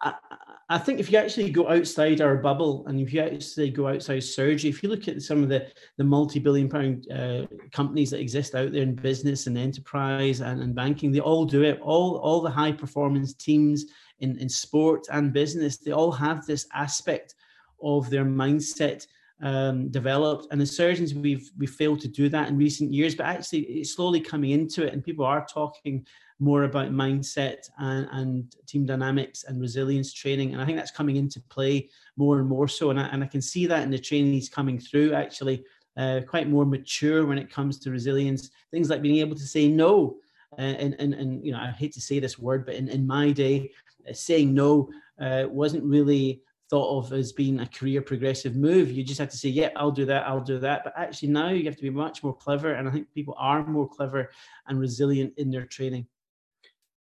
I, 0.02 0.78
think 0.78 1.00
if 1.00 1.12
you 1.12 1.18
actually 1.18 1.50
go 1.50 1.70
outside 1.70 2.22
our 2.22 2.38
bubble 2.38 2.86
and 2.88 3.00
if 3.00 3.12
you 3.14 3.22
actually 3.22 3.70
go 3.70 3.88
outside 3.88 4.24
surgery, 4.24 4.70
if 4.70 4.82
you 4.82 4.90
look 4.90 5.08
at 5.08 5.22
some 5.22 5.44
of 5.44 5.50
the, 5.50 5.68
the 5.98 6.04
multi-billion 6.04 6.70
pound 6.70 7.12
uh, 7.12 7.46
companies 7.72 8.12
that 8.12 8.22
exist 8.22 8.56
out 8.56 8.72
there 8.72 8.84
in 8.84 8.96
business 8.96 9.48
and 9.48 9.58
enterprise 9.58 10.42
and, 10.42 10.62
and 10.62 10.76
banking, 10.76 11.12
they 11.12 11.20
all 11.20 11.46
do 11.46 11.64
it. 11.64 11.80
All, 11.82 12.18
all 12.18 12.42
the 12.42 12.50
high 12.50 12.72
performance 12.72 13.34
teams 13.34 13.86
in, 14.20 14.38
in 14.38 14.48
sport 14.48 15.08
and 15.12 15.34
business, 15.34 15.78
they 15.78 15.92
all 15.92 16.12
have 16.12 16.46
this 16.46 16.68
aspect 16.74 17.36
of 17.82 18.10
their 18.10 18.26
mindset 18.26 19.06
um, 19.42 19.90
developed. 19.90 20.48
And 20.52 20.62
as 20.62 20.76
surgeons, 20.76 21.14
we've 21.14 21.50
we 21.58 21.68
failed 21.68 22.02
to 22.02 22.08
do 22.08 22.30
that 22.30 22.50
in 22.50 22.58
recent 22.58 22.94
years, 22.94 23.16
but 23.16 23.26
actually 23.26 23.62
it's 23.62 23.96
slowly 23.96 24.20
coming 24.20 24.52
into 24.52 24.86
it, 24.86 24.94
and 24.94 25.04
people 25.04 25.26
are 25.26 25.46
talking 25.46 26.06
more 26.40 26.64
about 26.64 26.92
mindset 26.92 27.70
and, 27.80 28.08
and 28.12 28.56
team 28.66 28.86
dynamics 28.86 29.44
and 29.44 29.60
resilience 29.60 30.14
training. 30.14 30.54
And 30.54 30.62
I 30.62 30.66
think 30.66 30.78
that's 30.78 30.92
coming 30.92 31.18
into 31.18 31.42
play 31.50 31.90
more 32.16 32.40
and 32.40 32.48
more 32.48 32.68
so. 32.68 32.92
And 32.92 33.00
I, 33.00 33.08
and 33.08 33.24
I 33.24 33.28
can 33.28 33.42
see 33.42 33.66
that 33.68 33.84
in 33.84 33.92
the 33.92 34.00
trainees 34.00 34.48
coming 34.48 34.80
through 34.80 35.14
actually 35.14 35.66
uh, 35.98 36.22
quite 36.28 36.50
more 36.50 36.66
mature 36.66 37.26
when 37.26 37.38
it 37.38 37.52
comes 37.52 37.78
to 37.80 37.92
resilience. 37.92 38.52
Things 38.72 38.90
like 38.90 39.02
being 39.02 39.18
able 39.18 39.36
to 39.36 39.48
say 39.48 39.68
no. 39.68 40.18
Uh, 40.58 40.62
and, 40.62 40.96
and, 40.98 41.14
and, 41.14 41.46
you 41.46 41.52
know, 41.52 41.60
I 41.60 41.72
hate 41.72 41.92
to 41.94 42.02
say 42.02 42.20
this 42.20 42.40
word, 42.40 42.66
but 42.66 42.76
in, 42.76 42.88
in 42.88 43.06
my 43.06 43.32
day, 43.32 43.70
uh, 44.10 44.14
saying 44.14 44.54
no 44.54 44.90
uh, 45.20 45.44
wasn't 45.50 45.84
really 45.84 46.42
thought 46.70 47.00
of 47.00 47.14
as 47.14 47.32
being 47.32 47.60
a 47.60 47.68
career 47.68 48.02
progressive 48.02 48.56
move. 48.56 48.92
You 48.92 49.04
just 49.04 49.20
have 49.20 49.30
to 49.30 49.38
say, 49.38 49.50
yeah, 49.50 49.70
I'll 49.76 49.92
do 49.92 50.06
that, 50.06 50.28
I'll 50.28 50.42
do 50.42 50.60
that. 50.60 50.84
But 50.84 50.94
actually, 50.96 51.30
now 51.30 51.50
you 51.50 51.66
have 51.66 51.76
to 51.76 51.82
be 51.82 51.90
much 51.90 52.24
more 52.24 52.36
clever. 52.36 52.74
And 52.74 52.88
I 52.88 52.92
think 52.92 53.12
people 53.14 53.36
are 53.38 53.66
more 53.66 53.90
clever 53.90 54.30
and 54.68 54.80
resilient 54.80 55.34
in 55.38 55.50
their 55.50 55.66
training. 55.66 56.08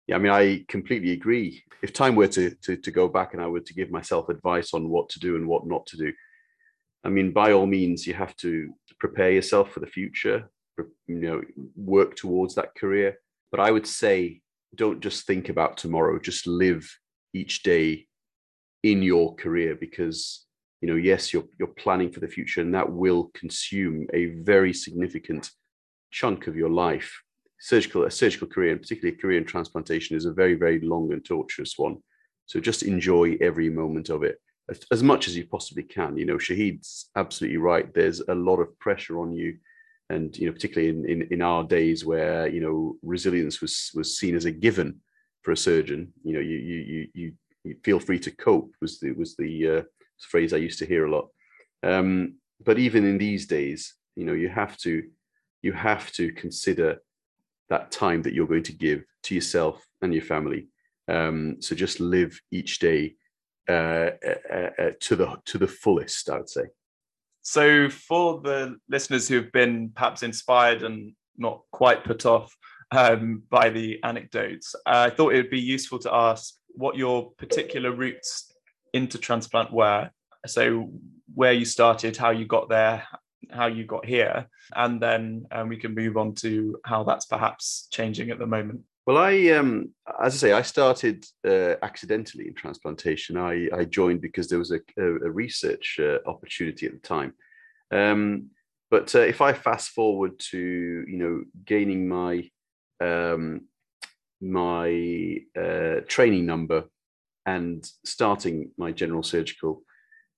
Yeah, 0.06 0.16
I 0.16 0.18
mean, 0.18 0.32
I 0.32 0.64
completely 0.68 1.12
agree. 1.12 1.64
If 1.82 1.92
time 1.92 2.14
were 2.14 2.28
to, 2.28 2.50
to 2.62 2.76
to 2.76 2.90
go 2.92 3.08
back 3.08 3.34
and 3.34 3.42
I 3.42 3.48
were 3.48 3.60
to 3.60 3.74
give 3.74 3.90
myself 3.90 4.28
advice 4.28 4.72
on 4.72 4.88
what 4.88 5.08
to 5.10 5.18
do 5.18 5.34
and 5.34 5.48
what 5.48 5.66
not 5.66 5.84
to 5.86 5.96
do, 5.96 6.12
I 7.02 7.08
mean, 7.08 7.32
by 7.32 7.52
all 7.52 7.66
means, 7.66 8.06
you 8.06 8.14
have 8.14 8.36
to 8.36 8.72
prepare 9.00 9.32
yourself 9.32 9.72
for 9.72 9.80
the 9.80 9.86
future. 9.86 10.48
You 11.08 11.20
know, 11.20 11.42
work 11.74 12.14
towards 12.14 12.54
that 12.54 12.74
career. 12.76 13.18
But 13.50 13.60
I 13.60 13.70
would 13.72 13.86
say, 13.86 14.42
don't 14.76 15.00
just 15.00 15.26
think 15.26 15.48
about 15.48 15.76
tomorrow. 15.76 16.20
Just 16.20 16.46
live 16.46 16.88
each 17.34 17.62
day 17.62 18.06
in 18.92 19.02
your 19.02 19.34
career 19.34 19.74
because 19.74 20.46
you 20.80 20.88
know, 20.88 20.96
yes, 20.96 21.32
you're 21.32 21.48
you're 21.58 21.68
planning 21.68 22.10
for 22.10 22.20
the 22.20 22.28
future, 22.28 22.60
and 22.60 22.74
that 22.74 22.92
will 22.92 23.30
consume 23.34 24.06
a 24.12 24.26
very 24.42 24.72
significant 24.72 25.50
chunk 26.10 26.46
of 26.46 26.56
your 26.56 26.70
life. 26.70 27.22
Surgical 27.58 28.04
a 28.04 28.10
surgical 28.10 28.46
career, 28.46 28.72
and 28.72 28.82
particularly 28.82 29.16
a 29.16 29.20
career 29.20 29.38
in 29.38 29.44
transplantation, 29.44 30.16
is 30.16 30.26
a 30.26 30.32
very 30.32 30.54
very 30.54 30.80
long 30.80 31.12
and 31.12 31.24
torturous 31.24 31.74
one. 31.76 31.96
So 32.44 32.60
just 32.60 32.82
enjoy 32.82 33.36
every 33.40 33.70
moment 33.70 34.10
of 34.10 34.22
it 34.22 34.38
as, 34.68 34.80
as 34.92 35.02
much 35.02 35.26
as 35.26 35.36
you 35.36 35.46
possibly 35.46 35.82
can. 35.82 36.16
You 36.16 36.26
know, 36.26 36.36
Shahid's 36.36 37.10
absolutely 37.16 37.58
right. 37.58 37.92
There's 37.92 38.20
a 38.28 38.34
lot 38.34 38.60
of 38.60 38.78
pressure 38.78 39.18
on 39.18 39.32
you, 39.32 39.56
and 40.10 40.36
you 40.36 40.46
know, 40.46 40.52
particularly 40.52 40.90
in 40.90 41.08
in, 41.08 41.28
in 41.30 41.42
our 41.42 41.64
days 41.64 42.04
where 42.04 42.48
you 42.48 42.60
know 42.60 42.96
resilience 43.02 43.62
was 43.62 43.90
was 43.94 44.18
seen 44.18 44.36
as 44.36 44.44
a 44.44 44.52
given 44.52 45.00
for 45.42 45.52
a 45.52 45.56
surgeon. 45.56 46.12
You 46.22 46.34
know, 46.34 46.40
you 46.40 46.58
you 46.58 46.76
you 46.92 47.08
you 47.14 47.32
feel 47.84 48.00
free 48.00 48.18
to 48.20 48.30
cope 48.30 48.72
was 48.80 49.00
the 49.00 49.12
was 49.12 49.36
the 49.36 49.78
uh, 49.78 49.82
phrase 50.20 50.52
I 50.52 50.58
used 50.58 50.78
to 50.80 50.86
hear 50.86 51.06
a 51.06 51.10
lot. 51.10 51.28
Um, 51.82 52.36
but 52.64 52.78
even 52.78 53.04
in 53.04 53.18
these 53.18 53.46
days, 53.46 53.94
you 54.14 54.24
know, 54.24 54.32
you 54.32 54.48
have 54.48 54.76
to 54.78 55.02
you 55.62 55.72
have 55.72 56.12
to 56.12 56.32
consider 56.32 57.02
that 57.68 57.90
time 57.90 58.22
that 58.22 58.32
you're 58.32 58.46
going 58.46 58.62
to 58.62 58.72
give 58.72 59.04
to 59.24 59.34
yourself 59.34 59.84
and 60.02 60.14
your 60.14 60.22
family. 60.22 60.68
Um, 61.08 61.56
so 61.60 61.74
just 61.74 62.00
live 62.00 62.40
each 62.50 62.78
day 62.78 63.16
uh, 63.68 64.10
uh, 64.52 64.70
uh, 64.78 64.90
to 65.00 65.16
the 65.16 65.36
to 65.46 65.58
the 65.58 65.66
fullest, 65.66 66.30
I 66.30 66.38
would 66.38 66.48
say. 66.48 66.62
So, 67.42 67.88
for 67.88 68.40
the 68.40 68.76
listeners 68.88 69.28
who 69.28 69.36
have 69.36 69.52
been 69.52 69.90
perhaps 69.94 70.22
inspired 70.22 70.82
and 70.82 71.14
not 71.36 71.62
quite 71.72 72.04
put 72.04 72.26
off 72.26 72.54
um, 72.90 73.42
by 73.50 73.70
the 73.70 74.00
anecdotes, 74.02 74.74
I 74.86 75.10
thought 75.10 75.34
it 75.34 75.36
would 75.36 75.50
be 75.50 75.60
useful 75.60 75.98
to 76.00 76.14
ask 76.14 76.54
what 76.76 76.96
your 76.96 77.30
particular 77.32 77.92
routes 77.92 78.52
into 78.92 79.18
transplant 79.18 79.72
were. 79.72 80.10
So, 80.46 80.90
where 81.34 81.52
you 81.52 81.64
started, 81.64 82.16
how 82.16 82.30
you 82.30 82.46
got 82.46 82.68
there, 82.68 83.02
how 83.50 83.66
you 83.66 83.84
got 83.84 84.06
here, 84.06 84.48
and 84.74 85.00
then 85.00 85.46
um, 85.50 85.68
we 85.68 85.76
can 85.76 85.94
move 85.94 86.16
on 86.16 86.34
to 86.36 86.78
how 86.84 87.04
that's 87.04 87.26
perhaps 87.26 87.88
changing 87.90 88.30
at 88.30 88.38
the 88.38 88.46
moment. 88.46 88.80
Well, 89.06 89.18
I, 89.18 89.50
um, 89.50 89.90
as 90.22 90.34
I 90.34 90.36
say, 90.36 90.52
I 90.52 90.62
started 90.62 91.24
uh, 91.46 91.74
accidentally 91.82 92.48
in 92.48 92.54
transplantation. 92.54 93.36
I, 93.36 93.68
I 93.72 93.84
joined 93.84 94.20
because 94.20 94.48
there 94.48 94.58
was 94.58 94.72
a, 94.72 94.80
a, 94.98 95.30
research 95.30 96.00
uh, 96.00 96.18
opportunity 96.26 96.86
at 96.86 96.92
the 96.92 96.98
time. 96.98 97.32
Um, 97.92 98.50
but 98.90 99.14
uh, 99.14 99.20
if 99.20 99.40
I 99.40 99.52
fast 99.52 99.90
forward 99.90 100.38
to 100.50 100.58
you 100.58 101.18
know 101.18 101.44
gaining 101.64 102.08
my 102.08 102.50
um, 103.00 103.62
my 104.40 105.38
uh, 105.58 106.00
training 106.08 106.46
number 106.46 106.84
and 107.46 107.88
starting 108.04 108.70
my 108.76 108.92
general 108.92 109.22
surgical 109.22 109.82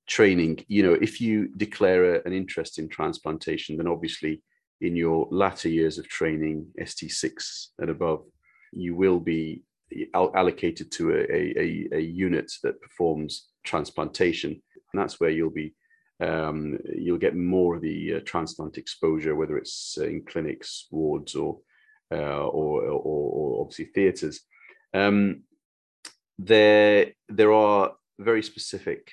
training, 0.07 0.65
you 0.69 0.83
know, 0.83 0.95
if 0.95 1.21
you 1.21 1.49
declare 1.57 2.17
a, 2.17 2.23
an 2.25 2.33
interest 2.33 2.79
in 2.79 2.89
transplantation, 2.89 3.77
then 3.77 3.87
obviously 3.87 4.43
in 4.81 4.95
your 4.95 5.27
latter 5.31 5.69
years 5.69 5.99
of 5.99 6.09
training, 6.09 6.67
ST6 6.81 7.69
and 7.79 7.91
above, 7.91 8.25
you 8.73 8.95
will 8.95 9.21
be 9.21 9.63
allocated 10.15 10.91
to 10.93 11.13
a, 11.13 11.59
a, 11.59 11.89
a 11.93 12.01
unit 12.01 12.51
that 12.63 12.81
performs 12.81 13.49
transplantation. 13.65 14.51
And 14.51 15.03
that's 15.03 15.19
where 15.19 15.31
you'll 15.31 15.51
be 15.51 15.75
um, 16.21 16.79
you'll 16.97 17.19
get 17.19 17.37
more 17.37 17.77
of 17.77 17.83
the 17.83 18.17
uh, 18.17 18.21
transplant 18.25 18.77
exposure, 18.77 19.37
whether 19.37 19.57
it's 19.57 19.97
uh, 20.01 20.05
in 20.05 20.25
clinics, 20.25 20.87
wards, 20.91 21.35
or, 21.37 21.59
or, 22.17 22.83
or, 22.83 23.01
or 23.03 23.61
obviously 23.63 23.87
theatres. 23.87 24.41
Um, 24.95 25.43
there 26.39 27.13
there 27.29 27.53
are 27.53 27.93
very 28.19 28.43
specific 28.43 29.11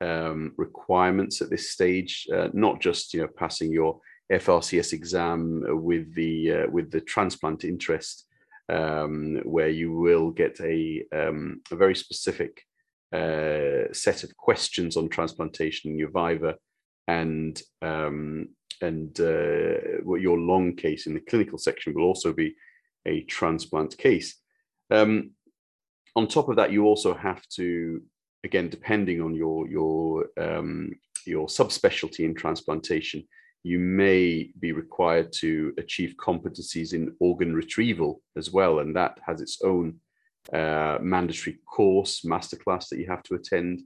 um, 0.00 0.52
requirements 0.56 1.40
at 1.40 1.50
this 1.50 1.70
stage, 1.70 2.26
uh, 2.34 2.48
not 2.52 2.80
just 2.80 3.14
you 3.14 3.22
know 3.22 3.28
passing 3.28 3.72
your 3.72 4.00
FRCS 4.32 4.92
exam 4.92 5.62
with 5.82 6.14
the 6.14 6.52
uh, 6.52 6.70
with 6.70 6.90
the 6.90 7.00
transplant 7.00 7.64
interest, 7.64 8.26
um, 8.68 9.40
where 9.44 9.68
you 9.68 9.92
will 9.92 10.30
get 10.30 10.58
a, 10.60 11.04
um, 11.12 11.60
a 11.70 11.76
very 11.76 11.94
specific 11.94 12.62
uh, 13.12 13.92
set 13.92 14.24
of 14.24 14.36
questions 14.36 14.96
on 14.96 15.08
transplantation 15.08 15.90
in 15.90 15.98
your 15.98 16.10
viva, 16.10 16.56
and 17.06 17.60
um, 17.82 18.48
and 18.86 19.20
uh, 19.20 20.16
your 20.28 20.38
long 20.38 20.76
case 20.76 21.06
in 21.06 21.14
the 21.14 21.20
clinical 21.28 21.58
section 21.58 21.94
will 21.94 22.04
also 22.04 22.32
be 22.32 22.54
a 23.06 23.22
transplant 23.22 23.96
case. 23.98 24.30
Um, 24.90 25.30
on 26.16 26.28
top 26.28 26.48
of 26.48 26.56
that, 26.56 26.72
you 26.72 26.84
also 26.84 27.14
have 27.14 27.42
to, 27.56 28.00
again, 28.44 28.68
depending 28.68 29.20
on 29.20 29.34
your 29.34 29.68
your 29.68 30.26
um, 30.46 30.92
your 31.26 31.46
subspecialty 31.48 32.20
in 32.20 32.34
transplantation, 32.34 33.20
you 33.62 33.78
may 33.78 34.50
be 34.60 34.72
required 34.72 35.32
to 35.32 35.72
achieve 35.78 36.14
competencies 36.28 36.92
in 36.92 37.14
organ 37.18 37.54
retrieval 37.54 38.20
as 38.36 38.52
well, 38.52 38.80
and 38.80 38.94
that 38.94 39.18
has 39.26 39.40
its 39.40 39.56
own 39.62 39.86
uh, 40.52 40.98
mandatory 41.00 41.58
course, 41.74 42.20
masterclass 42.24 42.88
that 42.88 42.98
you 43.00 43.06
have 43.06 43.22
to 43.24 43.34
attend, 43.34 43.82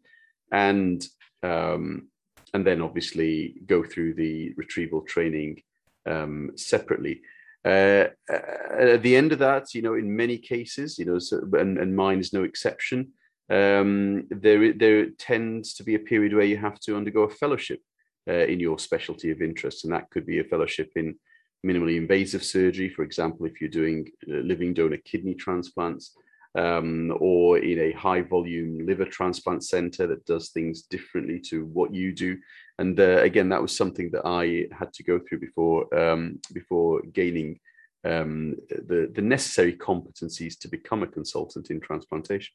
and 0.53 1.07
um, 1.43 2.09
and 2.55 2.67
then 2.67 2.81
obviously 2.83 3.55
go 3.67 3.83
through 3.83 4.15
the 4.15 4.55
retrieval 4.57 5.03
training 5.03 5.63
um, 6.07 6.51
separately. 6.57 7.21
Uh, 7.65 8.07
at 8.31 9.03
the 9.03 9.17
end 9.17 9.33
of 9.33 9.39
that, 9.41 9.75
you 9.75 9.83
know, 9.83 9.95
in 9.95 10.17
many 10.17 10.39
cases, 10.39 10.99
you 10.99 11.05
know, 11.05 11.19
so, 11.19 11.41
and, 11.53 11.79
and 11.79 11.95
mine 11.95 12.21
is 12.21 12.33
no 12.33 12.45
exception, 12.45 13.09
um, 13.51 14.27
there, 14.31 14.73
there 14.73 15.11
tends 15.11 15.75
to 15.75 15.83
be 15.83 15.95
a 15.95 16.01
period 16.01 16.35
where 16.35 16.45
you 16.45 16.57
have 16.57 16.79
to 16.81 16.97
undergo 16.97 17.23
a 17.23 17.31
fellowship 17.31 17.81
uh, 18.29 18.33
in 18.33 18.61
your 18.61 18.79
specialty 18.79 19.31
of 19.31 19.43
interest. 19.43 19.85
And 19.85 19.93
that 19.93 20.11
could 20.11 20.27
be 20.27 20.39
a 20.39 20.45
fellowship 20.45 20.91
in 20.97 21.19
minimally 21.67 21.97
invasive 21.97 22.45
surgery, 22.45 22.89
for 22.89 23.03
example, 23.03 23.47
if 23.47 23.61
you're 23.61 23.71
doing 23.71 24.09
uh, 24.31 24.37
living 24.37 24.75
donor 24.75 24.99
kidney 24.99 25.35
transplants, 25.35 26.17
um, 26.55 27.17
or 27.21 27.59
in 27.59 27.79
a 27.79 27.93
high 27.93 28.23
volume 28.23 28.87
liver 28.87 29.05
transplant 29.05 29.65
center 29.65 30.07
that 30.07 30.25
does 30.27 30.51
things 30.51 30.83
differently 30.83 31.41
to 31.41 31.67
what 31.67 31.95
you 31.95 32.13
do. 32.13 32.39
And 32.79 32.99
uh, 32.99 33.19
again, 33.23 33.49
that 33.51 33.63
was 33.63 33.77
something 33.77 34.11
that 34.13 34.25
I 34.25 34.67
had 34.77 34.93
to 34.95 35.03
go 35.03 35.19
through 35.19 35.41
before 35.41 35.93
um, 35.99 36.41
before 36.53 37.03
gaining 37.13 37.59
um, 38.05 38.55
the 38.69 39.11
the 39.15 39.23
necessary 39.23 39.75
competencies 39.75 40.59
to 40.61 40.69
become 40.69 41.03
a 41.03 41.07
consultant 41.07 41.71
in 41.71 41.81
transplantation. 41.81 42.55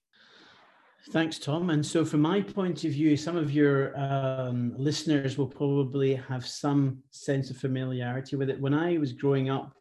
Thanks, 1.11 1.37
Tom. 1.37 1.69
And 1.69 1.85
so, 1.85 2.05
from 2.05 2.21
my 2.21 2.39
point 2.39 2.85
of 2.85 2.91
view, 2.91 3.17
some 3.17 3.35
of 3.35 3.51
your 3.51 3.97
um, 3.99 4.73
listeners 4.77 5.37
will 5.37 5.47
probably 5.47 6.15
have 6.15 6.47
some 6.47 6.99
sense 7.11 7.49
of 7.49 7.57
familiarity 7.57 8.37
with 8.37 8.49
it. 8.49 8.59
When 8.59 8.73
I 8.73 8.97
was 8.97 9.11
growing 9.11 9.49
up, 9.49 9.75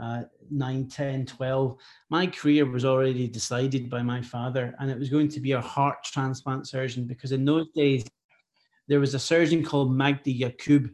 uh, 0.00 0.22
9, 0.50 0.88
10, 0.88 1.26
12, 1.26 1.76
my 2.10 2.26
career 2.26 2.64
was 2.64 2.84
already 2.84 3.26
decided 3.26 3.90
by 3.90 4.02
my 4.02 4.22
father, 4.22 4.74
and 4.78 4.90
it 4.90 4.98
was 4.98 5.10
going 5.10 5.28
to 5.28 5.40
be 5.40 5.52
a 5.52 5.60
heart 5.60 6.02
transplant 6.04 6.68
surgeon 6.68 7.04
because 7.04 7.32
in 7.32 7.44
those 7.44 7.66
days, 7.74 8.04
there 8.86 9.00
was 9.00 9.14
a 9.14 9.18
surgeon 9.18 9.64
called 9.64 9.90
Magdi 9.90 10.40
Yacoub 10.40 10.90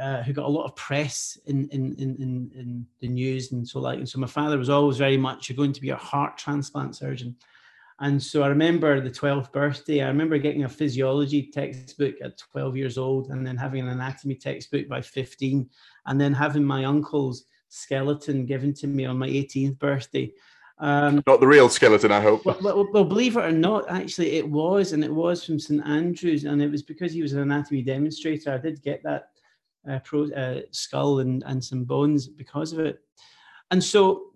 uh, 0.00 0.22
who 0.22 0.32
got 0.32 0.46
a 0.46 0.48
lot 0.48 0.64
of 0.64 0.74
press 0.76 1.38
in, 1.46 1.68
in, 1.68 1.94
in, 1.96 2.16
in, 2.16 2.50
in 2.54 2.86
the 3.00 3.08
news 3.08 3.52
and 3.52 3.66
so 3.66 3.80
like. 3.80 3.98
And 3.98 4.08
so 4.08 4.18
my 4.18 4.26
father 4.26 4.58
was 4.58 4.70
always 4.70 4.96
very 4.96 5.16
much, 5.16 5.48
you're 5.48 5.56
going 5.56 5.72
to 5.72 5.80
be 5.80 5.90
a 5.90 5.96
heart 5.96 6.36
transplant 6.36 6.96
surgeon. 6.96 7.36
And 8.00 8.20
so 8.20 8.42
I 8.42 8.48
remember 8.48 9.00
the 9.00 9.10
12th 9.10 9.52
birthday, 9.52 10.02
I 10.02 10.08
remember 10.08 10.36
getting 10.38 10.64
a 10.64 10.68
physiology 10.68 11.48
textbook 11.52 12.16
at 12.24 12.38
12 12.38 12.76
years 12.76 12.98
old 12.98 13.30
and 13.30 13.46
then 13.46 13.56
having 13.56 13.82
an 13.82 13.90
anatomy 13.90 14.34
textbook 14.34 14.88
by 14.88 15.00
15 15.00 15.70
and 16.06 16.20
then 16.20 16.32
having 16.32 16.64
my 16.64 16.84
uncle's 16.84 17.44
skeleton 17.74 18.46
given 18.46 18.72
to 18.72 18.86
me 18.86 19.04
on 19.04 19.18
my 19.18 19.28
18th 19.28 19.78
birthday. 19.78 20.32
Um, 20.78 21.22
not 21.26 21.40
the 21.40 21.46
real 21.46 21.68
skeleton, 21.68 22.12
I 22.12 22.20
hope. 22.20 22.44
Well, 22.44 22.58
well, 22.62 22.88
well, 22.92 23.04
believe 23.04 23.36
it 23.36 23.44
or 23.44 23.52
not, 23.52 23.88
actually, 23.90 24.32
it 24.32 24.48
was, 24.48 24.92
and 24.92 25.04
it 25.04 25.12
was 25.12 25.44
from 25.44 25.58
St 25.58 25.84
Andrews, 25.86 26.44
and 26.44 26.62
it 26.62 26.70
was 26.70 26.82
because 26.82 27.12
he 27.12 27.22
was 27.22 27.32
an 27.32 27.40
anatomy 27.40 27.82
demonstrator. 27.82 28.52
I 28.52 28.58
did 28.58 28.82
get 28.82 29.02
that 29.04 29.28
uh, 29.88 29.98
pro, 30.00 30.30
uh, 30.30 30.60
skull 30.70 31.20
and, 31.20 31.42
and 31.46 31.62
some 31.62 31.84
bones 31.84 32.26
because 32.26 32.72
of 32.72 32.80
it. 32.80 33.00
And 33.70 33.82
so, 33.82 34.30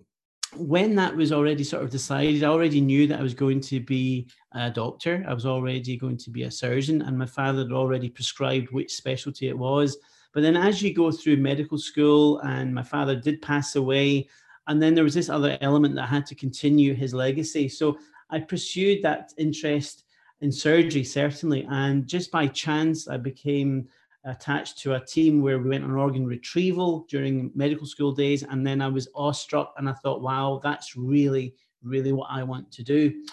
when 0.57 0.94
that 0.94 1.14
was 1.14 1.33
already 1.33 1.64
sort 1.64 1.83
of 1.83 1.90
decided, 1.90 2.42
I 2.42 2.48
already 2.48 2.81
knew 2.81 3.07
that 3.09 3.18
I 3.18 3.22
was 3.22 3.35
going 3.35 3.61
to 3.62 3.81
be 3.81 4.29
a 4.53 4.70
doctor. 4.70 5.24
I 5.29 5.35
was 5.35 5.44
already 5.44 5.96
going 5.96 6.16
to 6.18 6.31
be 6.31 6.44
a 6.44 6.51
surgeon, 6.51 7.03
and 7.03 7.18
my 7.18 7.27
father 7.27 7.62
had 7.62 7.72
already 7.72 8.09
prescribed 8.09 8.70
which 8.70 8.94
specialty 8.94 9.48
it 9.48 9.59
was. 9.59 9.98
But 10.33 10.43
then, 10.43 10.57
as 10.57 10.83
you 10.83 10.93
go 10.95 11.11
through 11.11 11.38
medical 11.38 11.79
school, 11.79 12.38
and 12.41 12.75
my 12.75 12.83
father 12.83 13.17
did 13.17 13.41
pass 13.43 13.77
away, 13.77 14.29
And 14.69 14.81
then 14.81 14.95
there 14.95 15.03
was 15.03 15.14
this 15.14 15.31
other 15.31 15.59
element 15.62 15.95
that 15.97 16.05
I 16.05 16.07
had 16.07 16.27
to 16.27 16.35
continue 16.35 16.95
his 16.95 17.14
legacy. 17.14 17.69
So 17.69 17.99
I 18.31 18.38
pursued 18.38 19.03
that 19.03 19.33
interest 19.38 20.05
in 20.43 20.53
surgery, 20.53 21.03
certainly. 21.03 21.67
And 21.71 22.07
just 22.07 22.31
by 22.31 22.47
chance, 22.49 23.09
I 23.09 23.17
became 23.17 23.88
attached 24.25 24.79
to 24.81 24.95
a 24.95 25.05
team 25.05 25.41
where 25.41 25.59
we 25.59 25.71
went 25.71 25.85
on 25.85 25.93
organ 25.93 26.27
retrieval 26.27 27.07
during 27.09 27.51
medical 27.55 27.87
school 27.87 28.12
days. 28.12 28.43
And 28.43 28.64
then 28.64 28.83
I 28.83 28.88
was 28.88 29.09
awestruck 29.14 29.73
and 29.79 29.88
I 29.88 29.95
thought, 29.95 30.21
wow, 30.21 30.61
that's 30.62 30.97
really, 30.97 31.55
really 31.83 32.12
what 32.12 32.29
I 32.31 32.43
want 32.43 32.71
to 32.73 32.83
do. 32.83 33.25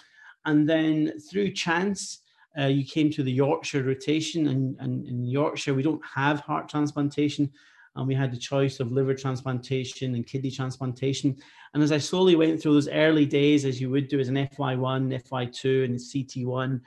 And 0.45 0.67
then 0.67 1.19
through 1.19 1.51
chance, 1.51 2.19
uh, 2.59 2.65
you 2.65 2.85
came 2.85 3.09
to 3.11 3.23
the 3.23 3.31
Yorkshire 3.31 3.83
rotation, 3.83 4.47
and, 4.47 4.75
and 4.79 5.05
in 5.07 5.25
Yorkshire, 5.25 5.73
we 5.73 5.83
don't 5.83 6.03
have 6.05 6.39
heart 6.39 6.69
transplantation. 6.69 7.51
And 7.97 8.07
we 8.07 8.13
had 8.13 8.31
the 8.33 8.37
choice 8.37 8.81
of 8.81 8.91
liver 8.91 9.13
transplantation 9.13 10.15
and 10.15 10.27
kidney 10.27 10.51
transplantation. 10.51 11.37
And 11.73 11.81
as 11.81 11.93
I 11.93 11.97
slowly 11.97 12.35
went 12.35 12.61
through 12.61 12.73
those 12.73 12.89
early 12.89 13.25
days, 13.25 13.63
as 13.63 13.79
you 13.79 13.89
would 13.89 14.09
do 14.09 14.19
as 14.19 14.27
an 14.27 14.35
FY1, 14.35 15.23
FY2, 15.23 15.85
and 15.85 15.95
CT1, 15.95 16.81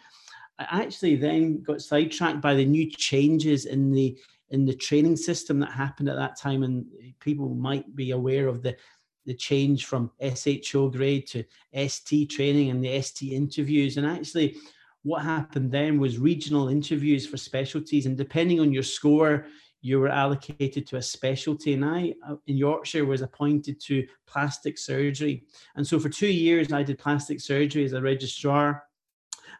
I 0.59 0.83
actually 0.83 1.17
then 1.17 1.63
got 1.63 1.81
sidetracked 1.81 2.43
by 2.43 2.55
the 2.55 2.65
new 2.65 2.91
changes 2.91 3.65
in 3.67 3.91
the 3.91 4.19
in 4.51 4.65
the 4.65 4.75
training 4.75 5.17
system 5.17 5.61
that 5.61 5.71
happened 5.71 6.09
at 6.09 6.17
that 6.17 6.39
time, 6.39 6.63
and 6.63 6.87
people 7.21 7.55
might 7.55 7.95
be 7.95 8.11
aware 8.11 8.49
of 8.49 8.63
the 8.63 8.77
the 9.25 9.35
change 9.35 9.85
from 9.85 10.11
SHO 10.21 10.89
grade 10.89 11.27
to 11.29 11.45
ST 11.87 12.31
training 12.31 12.71
and 12.71 12.83
the 12.83 13.01
ST 13.03 13.31
interviews. 13.33 13.99
And 13.99 14.07
actually, 14.07 14.57
what 15.03 15.23
happened 15.23 15.71
then 15.71 15.99
was 15.99 16.19
regional 16.19 16.69
interviews 16.69 17.27
for 17.27 17.37
specialties, 17.37 18.07
and 18.07 18.17
depending 18.17 18.61
on 18.61 18.73
your 18.73 18.83
score, 18.83 19.47
you 19.81 20.01
were 20.01 20.09
allocated 20.09 20.87
to 20.89 20.97
a 20.97 21.03
specialty. 21.03 21.75
And 21.75 21.85
I, 21.85 22.15
uh, 22.27 22.37
in 22.47 22.57
Yorkshire, 22.57 23.05
was 23.05 23.23
appointed 23.23 23.81
to 23.83 24.07
plastic 24.27 24.77
surgery. 24.77 25.45
And 25.77 25.87
so 25.87 26.01
for 26.01 26.09
two 26.09 26.29
years, 26.29 26.73
I 26.73 26.83
did 26.83 26.99
plastic 26.99 27.41
surgery 27.41 27.85
as 27.85 27.93
a 27.93 28.03
registrar 28.03 28.83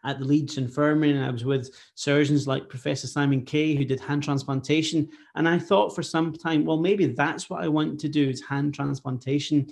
at 0.03 0.19
the 0.19 0.25
Leeds 0.25 0.57
Infirmary, 0.57 1.11
and 1.11 1.23
I 1.23 1.29
was 1.29 1.43
with 1.43 1.75
surgeons 1.95 2.47
like 2.47 2.69
Professor 2.69 3.07
Simon 3.07 3.43
Kay, 3.43 3.75
who 3.75 3.83
did 3.83 3.99
hand 3.99 4.23
transplantation. 4.23 5.09
And 5.35 5.47
I 5.47 5.59
thought 5.59 5.95
for 5.95 6.03
some 6.03 6.33
time, 6.33 6.65
well, 6.65 6.77
maybe 6.77 7.07
that's 7.07 7.49
what 7.49 7.63
I 7.63 7.67
want 7.67 7.99
to 7.99 8.09
do 8.09 8.29
is 8.29 8.41
hand 8.41 8.73
transplantation. 8.73 9.67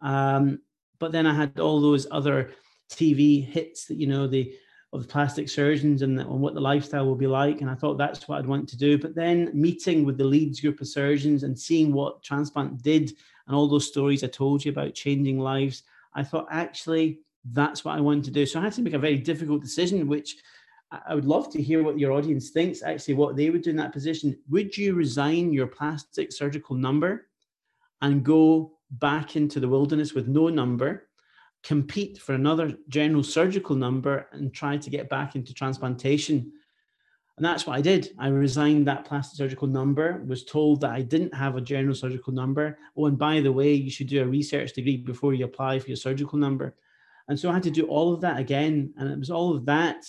Um, 0.00 0.60
but 0.98 1.12
then 1.12 1.26
I 1.26 1.34
had 1.34 1.58
all 1.58 1.80
those 1.80 2.06
other 2.10 2.52
TV 2.90 3.44
hits 3.44 3.86
that 3.86 3.96
you 3.96 4.06
know 4.06 4.26
the 4.26 4.54
of 4.94 5.02
the 5.02 5.08
plastic 5.08 5.48
surgeons 5.48 6.02
and, 6.02 6.18
the, 6.18 6.24
what 6.24 6.54
the 6.54 6.60
lifestyle 6.60 7.04
will 7.04 7.16
be 7.16 7.26
like. 7.26 7.60
And 7.60 7.68
I 7.68 7.74
thought 7.74 7.98
that's 7.98 8.28
what 8.28 8.38
I'd 8.38 8.46
want 8.46 8.68
to 8.68 8.76
do. 8.76 8.96
But 8.96 9.14
then 9.14 9.50
meeting 9.52 10.04
with 10.04 10.16
the 10.16 10.24
Leeds 10.24 10.60
group 10.60 10.80
of 10.80 10.86
surgeons 10.86 11.42
and 11.42 11.58
seeing 11.58 11.92
what 11.92 12.22
transplant 12.22 12.82
did 12.82 13.12
and 13.46 13.56
all 13.56 13.68
those 13.68 13.88
stories 13.88 14.22
I 14.22 14.28
told 14.28 14.64
you 14.64 14.70
about 14.70 14.94
changing 14.94 15.38
lives, 15.38 15.82
I 16.14 16.22
thought 16.22 16.46
actually 16.50 17.18
that's 17.50 17.84
what 17.84 17.96
I 17.96 18.00
wanted 18.00 18.24
to 18.24 18.30
do. 18.30 18.46
So 18.46 18.60
I 18.60 18.62
had 18.62 18.72
to 18.74 18.82
make 18.82 18.94
a 18.94 18.98
very 18.98 19.18
difficult 19.18 19.62
decision, 19.62 20.06
which 20.06 20.36
I 21.06 21.14
would 21.14 21.24
love 21.24 21.50
to 21.52 21.62
hear 21.62 21.82
what 21.82 21.98
your 21.98 22.12
audience 22.12 22.50
thinks, 22.50 22.82
actually, 22.82 23.14
what 23.14 23.36
they 23.36 23.50
would 23.50 23.62
do 23.62 23.70
in 23.70 23.76
that 23.76 23.92
position. 23.92 24.38
Would 24.48 24.76
you 24.76 24.94
resign 24.94 25.52
your 25.52 25.66
plastic 25.66 26.32
surgical 26.32 26.76
number 26.76 27.26
and 28.00 28.24
go 28.24 28.72
back 28.92 29.34
into 29.34 29.58
the 29.58 29.68
wilderness 29.68 30.14
with 30.14 30.28
no 30.28 30.48
number, 30.48 31.08
compete 31.64 32.18
for 32.18 32.34
another 32.34 32.76
general 32.88 33.22
surgical 33.22 33.74
number, 33.74 34.28
and 34.32 34.54
try 34.54 34.76
to 34.76 34.90
get 34.90 35.08
back 35.08 35.34
into 35.34 35.52
transplantation? 35.52 36.52
And 37.36 37.44
that's 37.44 37.66
what 37.66 37.76
I 37.76 37.80
did. 37.80 38.10
I 38.16 38.28
resigned 38.28 38.86
that 38.86 39.04
plastic 39.04 39.36
surgical 39.36 39.66
number, 39.66 40.22
was 40.24 40.44
told 40.44 40.82
that 40.82 40.92
I 40.92 41.02
didn't 41.02 41.34
have 41.34 41.56
a 41.56 41.60
general 41.60 41.94
surgical 41.96 42.32
number. 42.32 42.78
Oh, 42.96 43.06
and 43.06 43.18
by 43.18 43.40
the 43.40 43.50
way, 43.50 43.72
you 43.72 43.90
should 43.90 44.06
do 44.06 44.22
a 44.22 44.26
research 44.26 44.72
degree 44.72 44.98
before 44.98 45.34
you 45.34 45.44
apply 45.44 45.80
for 45.80 45.88
your 45.88 45.96
surgical 45.96 46.38
number. 46.38 46.76
And 47.26 47.36
so 47.36 47.50
I 47.50 47.54
had 47.54 47.64
to 47.64 47.70
do 47.70 47.86
all 47.86 48.12
of 48.14 48.20
that 48.20 48.38
again. 48.38 48.94
And 48.96 49.10
it 49.10 49.18
was 49.18 49.30
all 49.30 49.56
of 49.56 49.66
that 49.66 50.04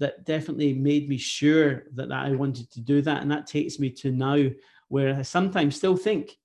that 0.00 0.26
definitely 0.26 0.74
made 0.74 1.08
me 1.08 1.16
sure 1.16 1.84
that, 1.94 2.08
that 2.08 2.26
I 2.26 2.32
wanted 2.32 2.70
to 2.72 2.80
do 2.80 3.00
that. 3.02 3.22
And 3.22 3.30
that 3.30 3.46
takes 3.46 3.78
me 3.78 3.88
to 3.90 4.10
now 4.10 4.50
where 4.88 5.14
I 5.14 5.22
sometimes 5.22 5.76
still 5.76 5.96
think, 5.96 6.36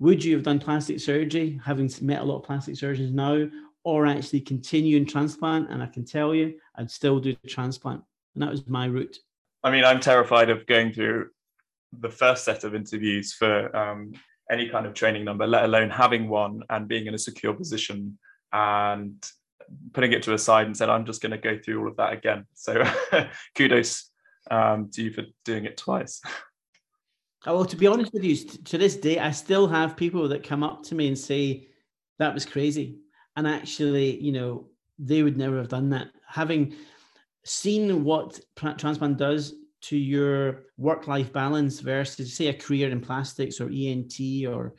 would 0.00 0.24
you 0.24 0.34
have 0.34 0.42
done 0.42 0.58
plastic 0.58 0.98
surgery, 0.98 1.60
having 1.62 1.90
met 2.00 2.22
a 2.22 2.24
lot 2.24 2.38
of 2.38 2.44
plastic 2.44 2.76
surgeons 2.76 3.12
now, 3.12 3.46
or 3.84 4.06
actually 4.06 4.40
continue 4.40 4.96
in 4.96 5.06
transplant? 5.06 5.70
And 5.70 5.82
I 5.82 5.86
can 5.86 6.04
tell 6.04 6.34
you, 6.34 6.54
I'd 6.76 6.90
still 6.90 7.20
do 7.20 7.36
the 7.42 7.48
transplant. 7.48 8.02
And 8.34 8.42
that 8.42 8.50
was 8.50 8.66
my 8.68 8.86
route. 8.86 9.18
I 9.62 9.70
mean, 9.70 9.84
I'm 9.84 10.00
terrified 10.00 10.50
of 10.50 10.66
going 10.66 10.92
through 10.92 11.28
the 11.98 12.10
first 12.10 12.44
set 12.44 12.64
of 12.64 12.74
interviews 12.74 13.32
for 13.32 13.74
um, 13.76 14.12
any 14.50 14.68
kind 14.68 14.86
of 14.86 14.94
training 14.94 15.24
number, 15.24 15.46
let 15.46 15.64
alone 15.64 15.90
having 15.90 16.28
one 16.28 16.62
and 16.70 16.88
being 16.88 17.06
in 17.06 17.14
a 17.14 17.18
secure 17.18 17.52
position 17.52 18.18
and 18.52 19.14
putting 19.92 20.12
it 20.12 20.22
to 20.24 20.34
a 20.34 20.38
side 20.38 20.66
and 20.66 20.76
said, 20.76 20.88
I'm 20.88 21.04
just 21.04 21.22
going 21.22 21.32
to 21.32 21.38
go 21.38 21.58
through 21.58 21.80
all 21.80 21.88
of 21.88 21.96
that 21.96 22.12
again. 22.12 22.46
So 22.54 22.82
kudos 23.54 24.10
um, 24.50 24.90
to 24.92 25.02
you 25.02 25.12
for 25.12 25.24
doing 25.44 25.64
it 25.64 25.76
twice. 25.76 26.20
Oh, 27.46 27.54
well, 27.54 27.64
to 27.64 27.76
be 27.76 27.86
honest 27.86 28.12
with 28.12 28.24
you, 28.24 28.36
to 28.36 28.76
this 28.76 28.96
day, 28.96 29.18
I 29.18 29.30
still 29.30 29.66
have 29.68 29.96
people 29.96 30.28
that 30.28 30.42
come 30.42 30.62
up 30.62 30.82
to 30.84 30.94
me 30.94 31.08
and 31.08 31.18
say, 31.18 31.68
that 32.18 32.34
was 32.34 32.44
crazy. 32.44 32.98
And 33.40 33.48
actually, 33.48 34.20
you 34.20 34.32
know, 34.32 34.66
they 34.98 35.22
would 35.22 35.38
never 35.38 35.56
have 35.56 35.68
done 35.68 35.88
that. 35.90 36.08
Having 36.28 36.74
seen 37.42 38.04
what 38.04 38.38
transplant 38.76 39.16
does 39.16 39.54
to 39.88 39.96
your 39.96 40.64
work-life 40.76 41.32
balance 41.32 41.80
versus, 41.80 42.34
say, 42.34 42.48
a 42.48 42.52
career 42.52 42.90
in 42.90 43.00
plastics 43.00 43.58
or 43.58 43.70
ENT 43.72 44.20
or, 44.46 44.74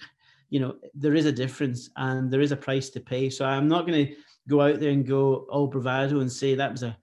you 0.51 0.59
know, 0.59 0.75
there 0.93 1.15
is 1.15 1.25
a 1.25 1.31
difference 1.31 1.89
and 1.95 2.31
there 2.31 2.41
is 2.41 2.51
a 2.51 2.55
price 2.55 2.91
to 2.91 2.99
pay. 2.99 3.31
So 3.31 3.45
I'm 3.45 3.67
not 3.67 3.87
going 3.87 4.05
to 4.05 4.15
go 4.47 4.61
out 4.61 4.79
there 4.79 4.91
and 4.91 5.07
go 5.07 5.47
all 5.49 5.65
bravado 5.65 6.19
and 6.19 6.31
say 6.31 6.53
that 6.53 6.71
was 6.71 6.83
a, 6.83 6.95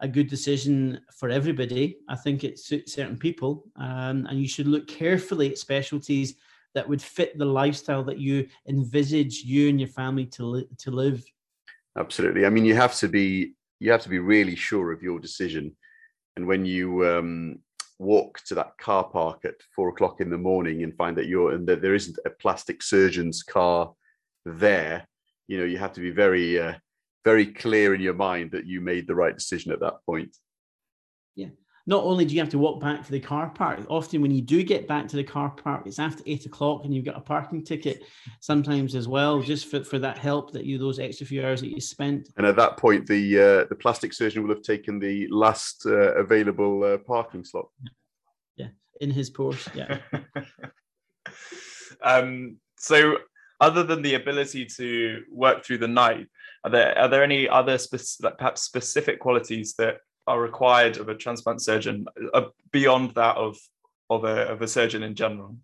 a 0.00 0.08
good 0.08 0.28
decision 0.28 1.00
for 1.18 1.30
everybody. 1.30 1.96
I 2.10 2.16
think 2.16 2.44
it 2.44 2.58
suits 2.58 2.92
certain 2.92 3.16
people, 3.16 3.64
um, 3.76 4.26
and 4.28 4.38
you 4.38 4.46
should 4.46 4.68
look 4.68 4.86
carefully 4.86 5.52
at 5.52 5.56
specialties 5.56 6.34
that 6.74 6.88
would 6.88 7.02
fit 7.02 7.36
the 7.38 7.44
lifestyle 7.44 8.04
that 8.04 8.18
you 8.18 8.46
envisage 8.68 9.42
you 9.42 9.68
and 9.68 9.80
your 9.80 9.88
family 9.88 10.26
to 10.26 10.44
li- 10.44 10.68
to 10.78 10.90
live. 10.90 11.24
Absolutely. 11.98 12.46
I 12.46 12.50
mean, 12.50 12.64
you 12.64 12.74
have 12.74 12.94
to 12.96 13.08
be 13.08 13.54
you 13.80 13.90
have 13.90 14.02
to 14.02 14.08
be 14.08 14.18
really 14.18 14.56
sure 14.56 14.92
of 14.92 15.02
your 15.02 15.18
decision, 15.18 15.76
and 16.36 16.46
when 16.46 16.64
you 16.64 17.06
um, 17.06 17.58
walk 17.98 18.40
to 18.46 18.54
that 18.54 18.76
car 18.78 19.04
park 19.04 19.44
at 19.44 19.54
four 19.74 19.88
o'clock 19.88 20.20
in 20.20 20.30
the 20.30 20.38
morning 20.38 20.82
and 20.82 20.96
find 20.96 21.16
that 21.16 21.26
you're 21.26 21.52
and 21.52 21.66
that 21.66 21.82
there 21.82 21.94
isn't 21.94 22.18
a 22.24 22.30
plastic 22.30 22.82
surgeon's 22.82 23.42
car 23.42 23.92
there 24.44 25.06
you 25.48 25.58
know 25.58 25.64
you 25.64 25.78
have 25.78 25.92
to 25.92 26.00
be 26.00 26.10
very 26.10 26.60
uh, 26.60 26.74
very 27.24 27.46
clear 27.46 27.94
in 27.94 28.00
your 28.00 28.14
mind 28.14 28.52
that 28.52 28.66
you 28.66 28.80
made 28.80 29.06
the 29.06 29.14
right 29.14 29.36
decision 29.36 29.72
at 29.72 29.80
that 29.80 29.94
point 30.06 30.36
yeah 31.34 31.48
not 31.88 32.04
only 32.04 32.26
do 32.26 32.34
you 32.34 32.40
have 32.40 32.50
to 32.50 32.58
walk 32.58 32.80
back 32.80 33.02
to 33.02 33.10
the 33.10 33.18
car 33.18 33.48
park 33.48 33.80
often 33.88 34.20
when 34.20 34.30
you 34.30 34.42
do 34.42 34.62
get 34.62 34.86
back 34.86 35.08
to 35.08 35.16
the 35.16 35.24
car 35.24 35.48
park 35.50 35.82
it's 35.86 35.98
after 35.98 36.22
eight 36.26 36.44
o'clock 36.44 36.84
and 36.84 36.94
you've 36.94 37.04
got 37.04 37.16
a 37.16 37.20
parking 37.20 37.64
ticket 37.64 38.04
sometimes 38.40 38.94
as 38.94 39.08
well 39.08 39.40
just 39.40 39.70
for, 39.70 39.82
for 39.82 39.98
that 39.98 40.18
help 40.18 40.52
that 40.52 40.66
you 40.66 40.76
those 40.78 40.98
extra 40.98 41.26
few 41.26 41.42
hours 41.42 41.62
that 41.62 41.70
you 41.70 41.80
spent. 41.80 42.28
And 42.36 42.46
at 42.46 42.56
that 42.56 42.76
point 42.76 43.06
the 43.06 43.38
uh, 43.38 43.64
the 43.70 43.74
plastic 43.74 44.12
surgeon 44.12 44.42
will 44.42 44.54
have 44.54 44.62
taken 44.62 44.98
the 44.98 45.26
last 45.28 45.86
uh, 45.86 46.14
available 46.14 46.84
uh, 46.84 46.98
parking 46.98 47.42
slot. 47.42 47.68
Yeah 48.56 48.68
in 49.00 49.10
his 49.10 49.30
porsche 49.30 49.74
yeah. 49.74 49.98
Um 52.02 52.58
so 52.78 53.16
other 53.60 53.82
than 53.82 54.02
the 54.02 54.14
ability 54.14 54.66
to 54.76 55.24
work 55.32 55.64
through 55.64 55.78
the 55.78 55.88
night, 55.88 56.28
are 56.64 56.70
there 56.70 56.98
are 56.98 57.08
there 57.08 57.24
any 57.24 57.48
other 57.48 57.76
like 58.22 58.38
perhaps 58.38 58.62
specific 58.62 59.18
qualities 59.18 59.74
that 59.78 59.96
are 60.28 60.40
required 60.40 60.98
of 60.98 61.08
a 61.08 61.14
transplant 61.14 61.62
surgeon 61.62 62.06
uh, 62.34 62.44
beyond 62.70 63.14
that 63.14 63.36
of 63.36 63.56
of 64.10 64.24
a 64.24 64.48
of 64.52 64.62
a 64.62 64.68
surgeon 64.68 65.02
in 65.02 65.14
general? 65.14 65.56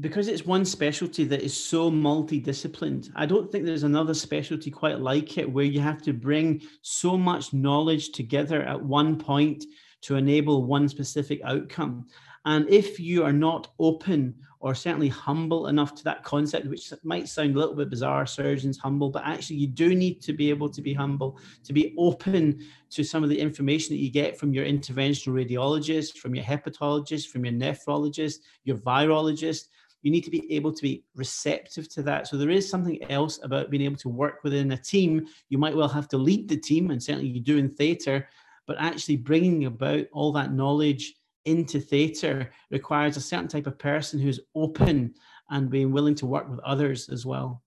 Because 0.00 0.26
it's 0.26 0.44
one 0.44 0.64
specialty 0.64 1.24
that 1.24 1.42
is 1.42 1.56
so 1.56 1.88
multidisciplined, 1.88 3.10
I 3.14 3.26
don't 3.26 3.50
think 3.50 3.64
there's 3.64 3.84
another 3.84 4.14
specialty 4.14 4.70
quite 4.70 4.98
like 4.98 5.38
it 5.38 5.50
where 5.50 5.64
you 5.64 5.80
have 5.80 6.02
to 6.02 6.12
bring 6.12 6.62
so 6.82 7.16
much 7.16 7.52
knowledge 7.52 8.10
together 8.10 8.62
at 8.62 8.82
one 8.82 9.16
point 9.16 9.64
to 10.02 10.16
enable 10.16 10.64
one 10.64 10.88
specific 10.88 11.40
outcome. 11.44 12.06
And 12.44 12.68
if 12.68 12.98
you 12.98 13.24
are 13.24 13.32
not 13.32 13.68
open 13.78 14.34
or 14.64 14.74
certainly 14.74 15.08
humble 15.08 15.66
enough 15.66 15.94
to 15.94 16.02
that 16.04 16.24
concept, 16.24 16.66
which 16.68 16.90
might 17.02 17.28
sound 17.28 17.54
a 17.54 17.58
little 17.58 17.74
bit 17.74 17.90
bizarre, 17.90 18.24
surgeons 18.24 18.78
humble, 18.78 19.10
but 19.10 19.22
actually 19.22 19.56
you 19.56 19.66
do 19.66 19.94
need 19.94 20.22
to 20.22 20.32
be 20.32 20.48
able 20.48 20.70
to 20.70 20.80
be 20.80 20.94
humble, 20.94 21.38
to 21.62 21.74
be 21.74 21.94
open 21.98 22.58
to 22.88 23.04
some 23.04 23.22
of 23.22 23.28
the 23.28 23.38
information 23.38 23.94
that 23.94 24.00
you 24.00 24.10
get 24.10 24.38
from 24.38 24.54
your 24.54 24.64
interventional 24.64 25.34
radiologist, 25.34 26.16
from 26.16 26.34
your 26.34 26.46
hepatologist, 26.46 27.26
from 27.26 27.44
your 27.44 27.52
nephrologist, 27.52 28.38
your 28.64 28.78
virologist. 28.78 29.68
You 30.00 30.10
need 30.10 30.24
to 30.24 30.30
be 30.30 30.50
able 30.50 30.72
to 30.72 30.82
be 30.82 31.04
receptive 31.14 31.90
to 31.90 32.02
that. 32.04 32.26
So 32.26 32.38
there 32.38 32.48
is 32.48 32.66
something 32.66 33.04
else 33.10 33.40
about 33.42 33.68
being 33.68 33.82
able 33.82 33.96
to 33.96 34.08
work 34.08 34.44
within 34.44 34.72
a 34.72 34.78
team. 34.78 35.26
You 35.50 35.58
might 35.58 35.76
well 35.76 35.88
have 35.88 36.08
to 36.08 36.16
lead 36.16 36.48
the 36.48 36.56
team, 36.56 36.90
and 36.90 37.02
certainly 37.02 37.28
you 37.28 37.40
do 37.40 37.58
in 37.58 37.68
theatre, 37.68 38.30
but 38.66 38.76
actually 38.78 39.18
bringing 39.18 39.66
about 39.66 40.06
all 40.10 40.32
that 40.32 40.54
knowledge 40.54 41.16
into 41.44 41.80
theatre 41.80 42.50
requires 42.70 43.16
a 43.16 43.20
certain 43.20 43.48
type 43.48 43.66
of 43.66 43.78
person 43.78 44.18
who's 44.18 44.40
open 44.54 45.14
and 45.50 45.70
being 45.70 45.92
willing 45.92 46.14
to 46.16 46.26
work 46.26 46.48
with 46.48 46.60
others 46.60 47.08
as 47.08 47.26
well. 47.26 47.62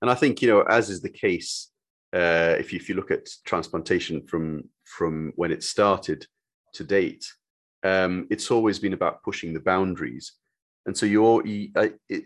And 0.00 0.10
I 0.10 0.14
think 0.14 0.42
you 0.42 0.48
know, 0.48 0.62
as 0.62 0.90
is 0.90 1.00
the 1.00 1.08
case, 1.08 1.68
uh, 2.14 2.56
if 2.58 2.72
you, 2.72 2.76
if 2.76 2.88
you 2.88 2.94
look 2.94 3.10
at 3.10 3.28
transplantation 3.44 4.26
from 4.26 4.64
from 4.84 5.32
when 5.36 5.52
it 5.52 5.62
started 5.62 6.26
to 6.74 6.84
date, 6.84 7.24
um, 7.84 8.26
it's 8.30 8.50
always 8.50 8.78
been 8.78 8.92
about 8.92 9.22
pushing 9.22 9.54
the 9.54 9.60
boundaries. 9.60 10.32
And 10.86 10.96
so 10.96 11.06
you're, 11.06 11.46
you, 11.46 11.70
I, 11.76 11.92
it, 12.08 12.24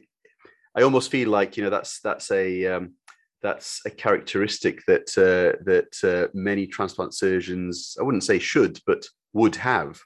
I 0.75 0.83
almost 0.83 1.11
feel 1.11 1.29
like 1.29 1.57
you 1.57 1.65
know 1.65 1.71
that's 1.71 2.01
that's 2.01 2.31
a 2.31 2.67
um, 2.67 2.95
that's 3.43 3.81
a 3.87 3.91
characteristic 3.91 4.83
that 4.87 5.09
uh, 5.17 5.63
that 5.65 5.93
uh, 6.03 6.29
many 6.35 6.67
transplant 6.67 7.15
surgeons 7.15 7.97
I 8.01 8.03
wouldn't 8.03 8.25
say 8.25 8.39
should 8.39 8.81
but 8.87 9.05
would 9.33 9.57
have 9.57 10.01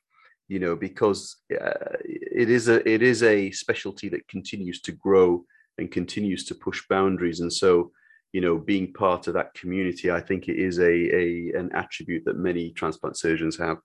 you 0.51 0.59
know 0.59 0.75
because 0.75 1.37
uh, 1.53 1.97
it 2.03 2.51
is 2.51 2.69
a 2.69 2.87
it 2.87 3.03
is 3.03 3.23
a 3.23 3.53
specialty 3.53 4.09
that 4.09 4.27
continues 4.27 4.81
to 4.83 4.91
grow 4.93 5.45
and 5.79 5.93
continues 5.93 6.45
to 6.45 6.57
push 6.57 6.83
boundaries 6.89 7.39
and 7.39 7.53
so 7.53 7.93
you 8.33 8.41
know 8.41 8.59
being 8.59 8.93
part 8.93 9.29
of 9.29 9.35
that 9.35 9.55
community 9.55 10.11
I 10.11 10.21
think 10.21 10.49
it 10.49 10.59
is 10.59 10.81
a, 10.81 10.93
a 10.93 11.53
an 11.57 11.71
attribute 11.73 12.25
that 12.25 12.37
many 12.37 12.73
transplant 12.73 13.17
surgeons 13.17 13.57
have 13.59 13.79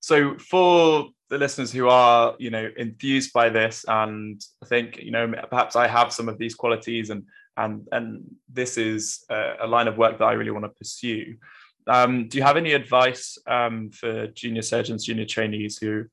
so 0.00 0.36
for 0.38 1.08
the 1.30 1.38
listeners 1.38 1.72
who 1.72 1.88
are 1.88 2.36
you 2.38 2.50
know 2.50 2.68
enthused 2.76 3.32
by 3.32 3.48
this 3.48 3.86
and 3.88 4.38
I 4.62 4.66
think 4.66 4.98
you 4.98 5.10
know 5.10 5.32
perhaps 5.48 5.74
I 5.74 5.86
have 5.88 6.12
some 6.12 6.28
of 6.28 6.36
these 6.36 6.54
qualities 6.54 7.08
and 7.08 7.24
and 7.56 7.88
and 7.92 8.24
this 8.52 8.76
is 8.76 9.24
a, 9.30 9.54
a 9.62 9.66
line 9.66 9.88
of 9.88 9.96
work 9.96 10.18
that 10.18 10.24
I 10.24 10.32
really 10.34 10.50
want 10.50 10.66
to 10.66 10.68
pursue. 10.68 11.36
Um, 11.86 12.28
do 12.28 12.38
you 12.38 12.44
have 12.44 12.56
any 12.56 12.72
advice 12.72 13.38
um, 13.46 13.90
for 13.90 14.28
junior 14.28 14.62
surgeons, 14.62 15.04
junior 15.04 15.26
trainees 15.26 15.78
who 15.78 16.04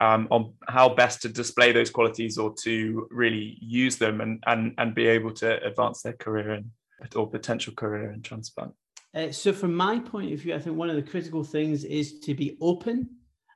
um, 0.00 0.28
on 0.30 0.52
how 0.68 0.90
best 0.90 1.22
to 1.22 1.28
display 1.28 1.72
those 1.72 1.90
qualities 1.90 2.36
or 2.38 2.54
to 2.62 3.08
really 3.10 3.56
use 3.60 3.96
them 3.96 4.20
and 4.20 4.42
and 4.46 4.74
and 4.78 4.94
be 4.94 5.06
able 5.06 5.32
to 5.32 5.64
advance 5.64 6.02
their 6.02 6.12
career 6.12 6.54
in 6.54 6.70
or 7.14 7.28
potential 7.28 7.72
career 7.74 8.10
in 8.12 8.22
transplant? 8.22 8.72
Uh, 9.14 9.30
so, 9.30 9.52
from 9.52 9.74
my 9.74 9.98
point 9.98 10.32
of 10.32 10.40
view, 10.40 10.54
I 10.54 10.58
think 10.58 10.76
one 10.76 10.90
of 10.90 10.96
the 10.96 11.10
critical 11.10 11.42
things 11.42 11.84
is 11.84 12.20
to 12.20 12.34
be 12.34 12.56
open 12.60 13.08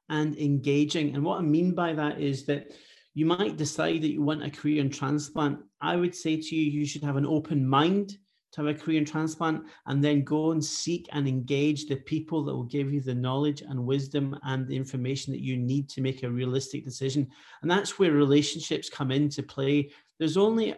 and 0.08 0.36
engaging. 0.38 1.14
And 1.14 1.24
what 1.24 1.38
I 1.38 1.42
mean 1.42 1.74
by 1.74 1.92
that 1.92 2.20
is 2.20 2.46
that 2.46 2.72
you 3.14 3.26
might 3.26 3.56
decide 3.56 4.02
that 4.02 4.12
you 4.12 4.22
want 4.22 4.42
a 4.42 4.50
career 4.50 4.80
in 4.80 4.90
transplant. 4.90 5.58
I 5.80 5.96
would 5.96 6.14
say 6.14 6.36
to 6.36 6.56
you, 6.56 6.70
you 6.70 6.86
should 6.86 7.02
have 7.02 7.16
an 7.16 7.26
open 7.26 7.66
mind 7.66 8.16
to 8.52 8.64
have 8.64 8.74
a 8.74 8.78
career 8.78 9.04
transplant 9.04 9.64
and 9.86 10.02
then 10.02 10.24
go 10.24 10.50
and 10.50 10.64
seek 10.64 11.08
and 11.12 11.28
engage 11.28 11.86
the 11.86 11.96
people 11.96 12.44
that 12.44 12.54
will 12.54 12.64
give 12.64 12.92
you 12.92 13.00
the 13.00 13.14
knowledge 13.14 13.62
and 13.62 13.86
wisdom 13.86 14.36
and 14.44 14.66
the 14.66 14.76
information 14.76 15.32
that 15.32 15.42
you 15.42 15.56
need 15.56 15.88
to 15.88 16.00
make 16.00 16.22
a 16.22 16.30
realistic 16.30 16.84
decision. 16.84 17.28
And 17.62 17.70
that's 17.70 17.98
where 17.98 18.12
relationships 18.12 18.90
come 18.90 19.10
into 19.10 19.42
play. 19.42 19.90
There's 20.18 20.36
only, 20.36 20.74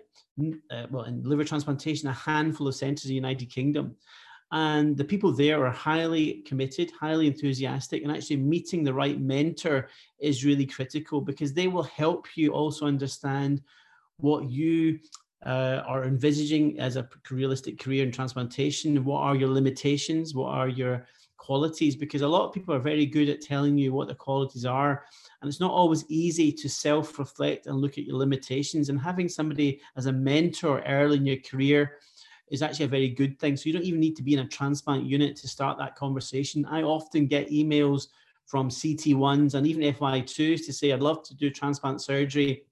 uh, 0.71 0.87
well, 0.91 1.05
in 1.05 1.23
liver 1.23 1.45
transplantation, 1.45 2.09
a 2.09 2.13
handful 2.13 2.69
of 2.69 2.75
centers 2.75 3.05
in 3.05 3.11
the 3.11 3.15
United 3.15 3.47
Kingdom. 3.51 3.97
And 4.55 4.99
the 4.99 5.05
people 5.05 5.33
there 5.33 5.65
are 5.65 5.73
highly 5.73 6.43
committed, 6.47 6.93
highly 7.01 7.27
enthusiastic, 7.27 8.03
and 8.03 8.13
actually 8.13 8.37
meeting 8.37 8.85
the 8.85 8.93
right 8.93 9.19
mentor 9.19 9.89
is 10.21 10.45
really 10.45 10.67
critical 10.67 11.23
because 11.23 11.55
they 11.55 11.69
will 11.69 11.85
help 11.85 12.27
you 12.37 12.53
also 12.53 12.85
understand 12.85 13.63
what 14.19 14.51
you 14.51 14.99
uh, 15.47 15.83
are 15.87 16.05
envisaging 16.05 16.79
as 16.79 16.97
a 16.97 17.09
realistic 17.31 17.79
career 17.79 18.05
in 18.05 18.13
transplantation. 18.13 19.05
What 19.05 19.21
are 19.21 19.37
your 19.37 19.49
limitations? 19.49 20.35
What 20.35 20.51
are 20.51 20.69
your 20.69 21.07
qualities? 21.37 21.97
Because 21.97 22.23
a 22.23 22.29
lot 22.29 22.47
of 22.47 22.53
people 22.53 22.75
are 22.75 22.81
very 22.81 23.07
good 23.07 23.29
at 23.29 23.41
telling 23.41 23.77
you 23.77 23.93
what 23.93 24.09
the 24.09 24.15
qualities 24.15 24.65
are. 24.65 25.05
And 25.41 25.49
it's 25.49 25.61
not 25.61 25.73
always 25.73 26.05
easy 26.09 26.53
to 26.53 26.69
self 26.69 27.19
reflect 27.19 27.67
and 27.67 27.77
look 27.77 27.99
at 27.99 28.05
your 28.05 28.17
limitations. 28.17 28.89
And 28.89 29.01
having 29.01 29.29
somebody 29.29 29.81
as 29.97 30.07
a 30.07 30.13
mentor 30.13 30.83
early 30.87 31.17
in 31.17 31.27
your 31.27 31.39
career 31.39 31.99
is 32.51 32.63
actually 32.63 32.85
a 32.85 32.89
very 32.89 33.09
good 33.09 33.39
thing. 33.41 33.57
So 33.57 33.65
you 33.67 33.73
don't 33.73 33.85
even 33.85 34.01
need 34.01 34.17
to 34.17 34.23
be 34.23 34.35
in 34.35 34.41
a 34.41 34.49
transplant 34.49 35.05
unit 35.05 35.37
to 35.37 35.49
start 35.49 35.79
that 35.79 35.97
conversation. 35.97 36.65
I 36.67 36.83
often 36.83 37.27
get 37.27 37.51
emails 37.51 38.09
from 38.47 38.69
CT1s 38.69 39.55
and 39.55 39.67
even 39.67 39.95
FY2s 39.95 40.67
to 40.67 40.73
say, 40.73 40.93
I'd 40.93 41.01
love 41.01 41.23
to 41.25 41.35
do 41.35 41.51
transplant 41.51 42.03
surgery 42.03 42.65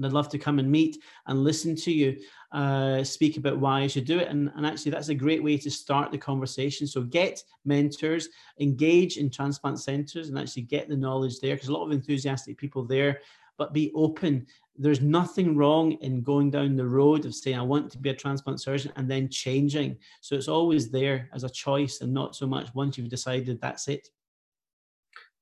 and 0.00 0.06
I'd 0.06 0.14
love 0.14 0.30
to 0.30 0.38
come 0.38 0.58
and 0.58 0.70
meet 0.70 0.96
and 1.26 1.44
listen 1.44 1.76
to 1.76 1.92
you 1.92 2.18
uh, 2.52 3.04
speak 3.04 3.36
about 3.36 3.58
why 3.58 3.82
I 3.82 3.86
should 3.86 4.06
do 4.06 4.18
it. 4.18 4.28
And, 4.28 4.50
and 4.56 4.66
actually, 4.66 4.92
that's 4.92 5.10
a 5.10 5.14
great 5.14 5.42
way 5.44 5.58
to 5.58 5.70
start 5.70 6.10
the 6.10 6.18
conversation. 6.18 6.86
So 6.86 7.02
get 7.02 7.42
mentors, 7.66 8.30
engage 8.58 9.18
in 9.18 9.30
transplant 9.30 9.78
centers, 9.78 10.30
and 10.30 10.38
actually 10.38 10.62
get 10.62 10.88
the 10.88 10.96
knowledge 10.96 11.38
there 11.38 11.54
because 11.54 11.68
a 11.68 11.72
lot 11.72 11.84
of 11.84 11.92
enthusiastic 11.92 12.56
people 12.56 12.84
there. 12.84 13.20
But 13.58 13.74
be 13.74 13.92
open 13.94 14.46
there's 14.80 15.02
nothing 15.02 15.54
wrong 15.56 15.92
in 16.00 16.22
going 16.22 16.50
down 16.50 16.74
the 16.74 16.86
road 16.86 17.26
of 17.26 17.34
saying, 17.34 17.58
I 17.58 17.62
want 17.62 17.92
to 17.92 17.98
be 17.98 18.08
a 18.08 18.14
transplant 18.14 18.62
surgeon 18.62 18.90
and 18.96 19.10
then 19.10 19.28
changing. 19.28 19.98
So 20.22 20.34
it's 20.34 20.48
always 20.48 20.90
there 20.90 21.28
as 21.34 21.44
a 21.44 21.50
choice 21.50 22.00
and 22.00 22.14
not 22.14 22.34
so 22.34 22.46
much 22.46 22.74
once 22.74 22.96
you've 22.96 23.10
decided 23.10 23.60
that's 23.60 23.88
it. 23.88 24.08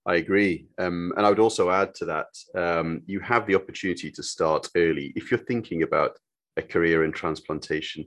I 0.09 0.17
agree. 0.17 0.67
Um, 0.79 1.13
and 1.17 1.25
I 1.25 1.29
would 1.29 1.39
also 1.39 1.71
add 1.71 1.95
to 1.97 2.05
that 2.07 2.29
um, 2.57 3.03
you 3.07 3.21
have 3.21 3.47
the 3.47 3.55
opportunity 3.55 4.11
to 4.11 4.23
start 4.23 4.69
early. 4.75 5.13
If 5.15 5.31
you're 5.31 5.47
thinking 5.47 5.83
about 5.83 6.19
a 6.57 6.63
career 6.63 7.05
in 7.05 7.13
transplantation, 7.13 8.07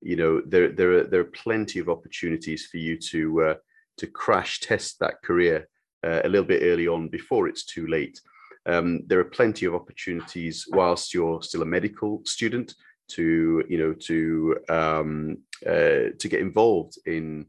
you 0.00 0.16
know, 0.16 0.40
there, 0.46 0.68
there, 0.68 0.92
are, 0.92 1.04
there 1.04 1.20
are 1.20 1.36
plenty 1.44 1.78
of 1.78 1.88
opportunities 1.88 2.66
for 2.66 2.78
you 2.78 2.96
to, 3.10 3.42
uh, 3.42 3.54
to 3.98 4.06
crash 4.06 4.60
test 4.68 4.98
that 5.00 5.22
career 5.22 5.68
uh, 6.06 6.20
a 6.24 6.28
little 6.28 6.46
bit 6.46 6.62
early 6.62 6.88
on 6.88 7.08
before 7.08 7.48
it's 7.48 7.66
too 7.66 7.86
late 7.86 8.18
um, 8.66 9.00
there 9.06 9.18
are 9.18 9.24
plenty 9.24 9.66
of 9.66 9.74
opportunities 9.74 10.66
whilst 10.70 11.14
you're 11.14 11.42
still 11.42 11.62
a 11.62 11.66
medical 11.66 12.20
student 12.24 12.74
to 13.08 13.64
you 13.68 13.78
know 13.78 13.92
to 13.94 14.56
um, 14.68 15.38
uh, 15.66 16.12
to 16.18 16.28
get 16.28 16.40
involved 16.40 16.96
in 17.06 17.46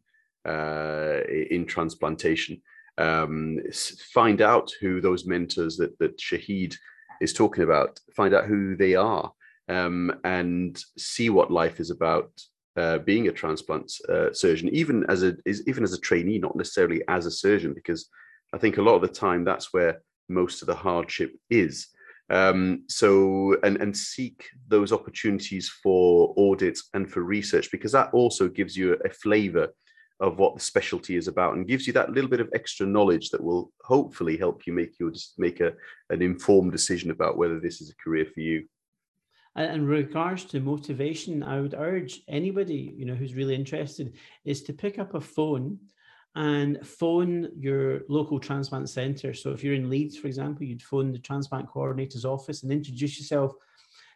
uh, 0.48 1.20
in 1.30 1.66
transplantation. 1.66 2.62
Um, 3.02 3.60
find 4.14 4.42
out 4.42 4.72
who 4.80 5.02
those 5.02 5.26
mentors 5.26 5.76
that 5.78 5.98
that 6.00 6.18
Shahid 6.20 6.76
is 7.20 7.34
talking 7.34 7.64
about. 7.64 8.00
Find 8.16 8.34
out 8.34 8.46
who 8.46 8.76
they 8.76 8.96
are, 8.96 9.32
um, 9.70 10.14
and 10.24 10.82
see 10.98 11.30
what 11.30 11.52
life 11.52 11.80
is 11.80 11.90
about. 11.90 12.32
Uh, 12.78 13.00
being 13.00 13.28
a 13.28 13.32
transplant 13.34 13.92
uh, 14.08 14.32
surgeon, 14.32 14.70
even 14.70 15.06
as 15.10 15.24
a 15.24 15.36
is 15.46 15.68
even 15.68 15.84
as 15.84 15.94
a 15.94 16.00
trainee, 16.00 16.40
not 16.40 16.56
necessarily 16.56 17.02
as 17.10 17.26
a 17.26 17.32
surgeon, 17.32 17.74
because 17.74 18.10
I 18.54 18.58
think 18.58 18.78
a 18.78 18.82
lot 18.82 18.96
of 18.96 19.02
the 19.02 19.10
time 19.10 19.44
that's 19.44 19.74
where 19.74 20.02
most 20.30 20.62
of 20.62 20.68
the 20.68 20.76
hardship 20.76 21.34
is. 21.50 21.88
Um, 22.30 22.84
so 22.88 23.58
and 23.64 23.76
and 23.82 23.96
seek 23.96 24.48
those 24.70 24.94
opportunities 24.94 25.68
for 25.84 26.34
audit 26.38 26.80
and 26.94 27.12
for 27.12 27.22
research 27.24 27.70
because 27.72 27.92
that 27.92 28.14
also 28.14 28.48
gives 28.48 28.78
you 28.78 28.94
a, 28.94 29.10
a 29.10 29.10
flavor 29.10 29.68
of 30.22 30.38
what 30.38 30.54
the 30.54 30.62
specialty 30.62 31.18
is 31.18 31.28
about 31.28 31.56
and 31.56 31.68
gives 31.68 31.88
you 31.88 31.94
that 31.94 32.12
little 32.12 32.30
bit 32.30 32.40
of 32.40 32.50
extra 32.54 32.86
knowledge 32.86 33.30
that 33.32 33.44
will 33.44 33.72
hopefully 33.82 34.38
help 34.38 34.66
you 34.66 34.72
make 34.72 34.98
your 35.00 35.12
make 35.38 35.60
a 35.60 35.74
an 36.10 36.22
informed 36.22 36.72
decision 36.72 37.12
about 37.12 37.38
whether 37.38 37.60
this 37.60 37.82
is 37.82 37.90
a 37.90 38.04
career 38.04 38.26
for 38.26 38.40
you 38.40 38.64
and 39.56 39.74
in 39.74 39.86
regards 39.86 40.46
to 40.46 40.60
motivation 40.60 41.44
i 41.44 41.60
would 41.60 41.74
urge 41.74 42.22
anybody 42.28 42.94
you 42.96 43.06
know 43.06 43.16
who's 43.16 43.34
really 43.34 43.56
interested 43.56 44.14
is 44.46 44.62
to 44.62 44.74
pick 44.74 45.00
up 45.00 45.16
a 45.16 45.22
phone 45.22 45.78
and 46.36 46.86
phone 46.88 47.50
your 47.58 48.02
local 48.08 48.40
transplant 48.40 48.90
center. 48.90 49.34
So 49.34 49.52
if 49.52 49.66
you're 49.66 49.74
in 49.74 49.90
Leeds, 49.90 50.18
for 50.18 50.28
example, 50.28 50.64
you'd 50.64 50.82
phone 50.82 51.12
the 51.12 51.20
transplant 51.20 51.68
coordinator's 51.68 52.24
office 52.24 52.64
and 52.64 52.72
introduce 52.72 53.20
yourself 53.20 53.54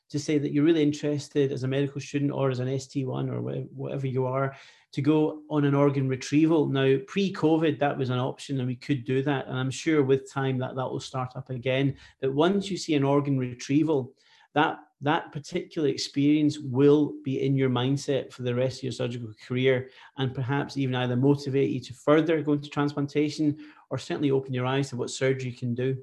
to 0.09 0.19
say 0.19 0.37
that 0.37 0.51
you're 0.51 0.63
really 0.63 0.83
interested 0.83 1.51
as 1.51 1.63
a 1.63 1.67
medical 1.67 1.99
student 1.99 2.31
or 2.31 2.49
as 2.49 2.59
an 2.59 2.67
ST1 2.67 3.31
or 3.31 3.41
whatever 3.73 4.07
you 4.07 4.25
are 4.25 4.55
to 4.91 5.01
go 5.01 5.41
on 5.49 5.65
an 5.65 5.75
organ 5.75 6.07
retrieval. 6.07 6.67
Now, 6.67 6.97
pre-COVID, 7.07 7.79
that 7.79 7.97
was 7.97 8.09
an 8.09 8.19
option 8.19 8.59
and 8.59 8.67
we 8.67 8.75
could 8.75 9.03
do 9.03 9.21
that. 9.23 9.47
And 9.47 9.57
I'm 9.57 9.71
sure 9.71 10.03
with 10.03 10.31
time 10.31 10.57
that 10.59 10.75
that 10.75 10.89
will 10.89 10.99
start 10.99 11.35
up 11.35 11.49
again. 11.49 11.95
But 12.21 12.33
once 12.33 12.69
you 12.69 12.77
see 12.77 12.95
an 12.95 13.03
organ 13.03 13.37
retrieval, 13.37 14.13
that 14.53 14.79
that 15.01 15.33
particular 15.33 15.89
experience 15.89 16.59
will 16.59 17.13
be 17.23 17.45
in 17.45 17.57
your 17.57 17.69
mindset 17.69 18.31
for 18.31 18.43
the 18.43 18.55
rest 18.55 18.77
of 18.77 18.83
your 18.83 18.91
surgical 18.93 19.33
career 19.45 19.89
and 20.17 20.33
perhaps 20.33 20.77
even 20.77 20.95
either 20.95 21.17
motivate 21.17 21.71
you 21.71 21.81
to 21.81 21.93
further 21.93 22.41
go 22.41 22.53
into 22.53 22.69
transplantation 22.69 23.57
or 23.89 23.97
certainly 23.97 24.31
open 24.31 24.53
your 24.53 24.65
eyes 24.65 24.89
to 24.89 24.95
what 24.95 25.09
surgery 25.09 25.51
can 25.51 25.75
do. 25.75 25.97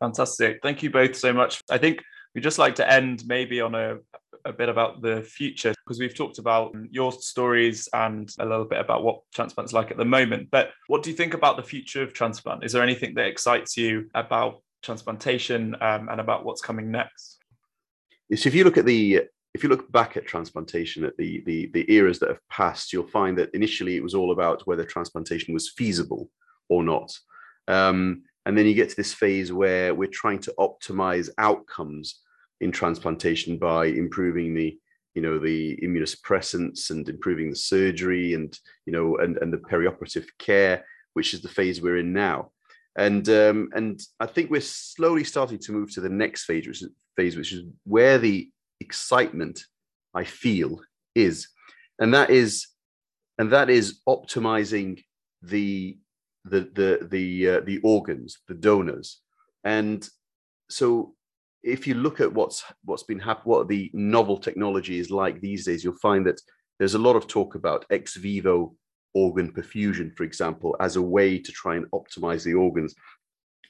Fantastic. 0.00 0.60
Thank 0.62 0.82
you 0.82 0.90
both 0.90 1.14
so 1.14 1.32
much. 1.32 1.60
I 1.70 1.76
think 1.76 2.02
we'd 2.34 2.42
just 2.42 2.58
like 2.58 2.74
to 2.76 2.90
end 2.90 3.24
maybe 3.26 3.60
on 3.60 3.74
a, 3.74 3.98
a 4.44 4.52
bit 4.52 4.68
about 4.68 5.00
the 5.00 5.22
future 5.22 5.74
because 5.84 5.98
we've 5.98 6.14
talked 6.14 6.38
about 6.38 6.74
your 6.90 7.12
stories 7.12 7.88
and 7.92 8.30
a 8.38 8.44
little 8.44 8.64
bit 8.64 8.80
about 8.80 9.02
what 9.02 9.20
transplant's 9.34 9.72
like 9.72 9.90
at 9.90 9.96
the 9.96 10.04
moment. 10.04 10.48
But 10.50 10.70
what 10.88 11.02
do 11.02 11.10
you 11.10 11.16
think 11.16 11.34
about 11.34 11.56
the 11.56 11.62
future 11.62 12.02
of 12.02 12.12
transplant? 12.12 12.64
Is 12.64 12.72
there 12.72 12.82
anything 12.82 13.14
that 13.14 13.26
excites 13.26 13.76
you 13.76 14.08
about 14.14 14.62
transplantation 14.82 15.76
um, 15.80 16.08
and 16.08 16.20
about 16.20 16.44
what's 16.44 16.60
coming 16.60 16.90
next? 16.90 17.38
So 18.34 18.48
if 18.48 18.54
you 18.54 18.64
look 18.64 18.78
at 18.78 18.86
the 18.86 19.22
if 19.54 19.62
you 19.62 19.68
look 19.68 19.90
back 19.92 20.16
at 20.16 20.26
transplantation 20.26 21.04
at 21.04 21.16
the, 21.16 21.42
the 21.46 21.70
the 21.72 21.90
eras 21.92 22.18
that 22.18 22.28
have 22.28 22.48
passed, 22.50 22.92
you'll 22.92 23.06
find 23.06 23.38
that 23.38 23.54
initially 23.54 23.96
it 23.96 24.02
was 24.02 24.14
all 24.14 24.32
about 24.32 24.66
whether 24.66 24.84
transplantation 24.84 25.54
was 25.54 25.70
feasible 25.76 26.28
or 26.68 26.82
not. 26.82 27.16
Um, 27.68 28.22
and 28.46 28.58
then 28.58 28.66
you 28.66 28.74
get 28.74 28.90
to 28.90 28.96
this 28.96 29.14
phase 29.14 29.52
where 29.52 29.94
we're 29.94 30.08
trying 30.08 30.40
to 30.40 30.54
optimize 30.58 31.30
outcomes 31.38 32.20
in 32.64 32.72
transplantation 32.72 33.58
by 33.58 33.86
improving 33.86 34.54
the 34.54 34.78
you 35.14 35.22
know 35.22 35.38
the 35.38 35.76
immunosuppressants 35.84 36.90
and 36.90 37.08
improving 37.08 37.50
the 37.50 37.56
surgery 37.56 38.32
and 38.34 38.58
you 38.86 38.92
know 38.92 39.16
and, 39.18 39.36
and 39.38 39.52
the 39.52 39.58
perioperative 39.58 40.26
care 40.38 40.84
which 41.12 41.34
is 41.34 41.42
the 41.42 41.48
phase 41.48 41.80
we're 41.80 41.98
in 41.98 42.12
now. 42.12 42.50
And 42.96 43.28
um, 43.28 43.68
and 43.74 44.00
i 44.18 44.26
think 44.26 44.50
we're 44.50 44.60
slowly 44.60 45.24
starting 45.24 45.58
to 45.60 45.72
move 45.72 45.92
to 45.92 46.00
the 46.00 46.08
next 46.08 46.44
phase 46.44 46.66
which 46.66 46.82
is 46.82 46.90
phase 47.16 47.36
which 47.36 47.52
is 47.52 47.64
where 47.84 48.18
the 48.18 48.50
excitement 48.80 49.64
i 50.14 50.24
feel 50.24 50.80
is. 51.14 51.48
And 52.00 52.14
that 52.14 52.30
is 52.30 52.66
and 53.38 53.52
that 53.52 53.68
is 53.68 54.00
optimizing 54.08 55.02
the 55.42 55.98
the 56.44 56.60
the 56.78 56.90
the 57.14 57.26
uh, 57.50 57.60
the 57.60 57.78
organs 57.84 58.38
the 58.48 58.54
donors. 58.54 59.20
And 59.64 60.08
so 60.70 61.14
if 61.64 61.86
you 61.86 61.94
look 61.94 62.20
at 62.20 62.32
what's 62.32 62.62
what's 62.84 63.02
been 63.02 63.18
happening, 63.18 63.50
what 63.50 63.68
the 63.68 63.90
novel 63.94 64.38
technology 64.38 64.98
is 64.98 65.10
like 65.10 65.40
these 65.40 65.64
days, 65.64 65.82
you'll 65.82 65.96
find 65.96 66.26
that 66.26 66.40
there's 66.78 66.94
a 66.94 66.98
lot 66.98 67.16
of 67.16 67.26
talk 67.26 67.54
about 67.54 67.86
ex 67.90 68.16
vivo 68.16 68.74
organ 69.14 69.50
perfusion, 69.52 70.14
for 70.14 70.24
example, 70.24 70.76
as 70.80 70.96
a 70.96 71.02
way 71.02 71.38
to 71.38 71.52
try 71.52 71.76
and 71.76 71.90
optimize 71.92 72.44
the 72.44 72.54
organs. 72.54 72.94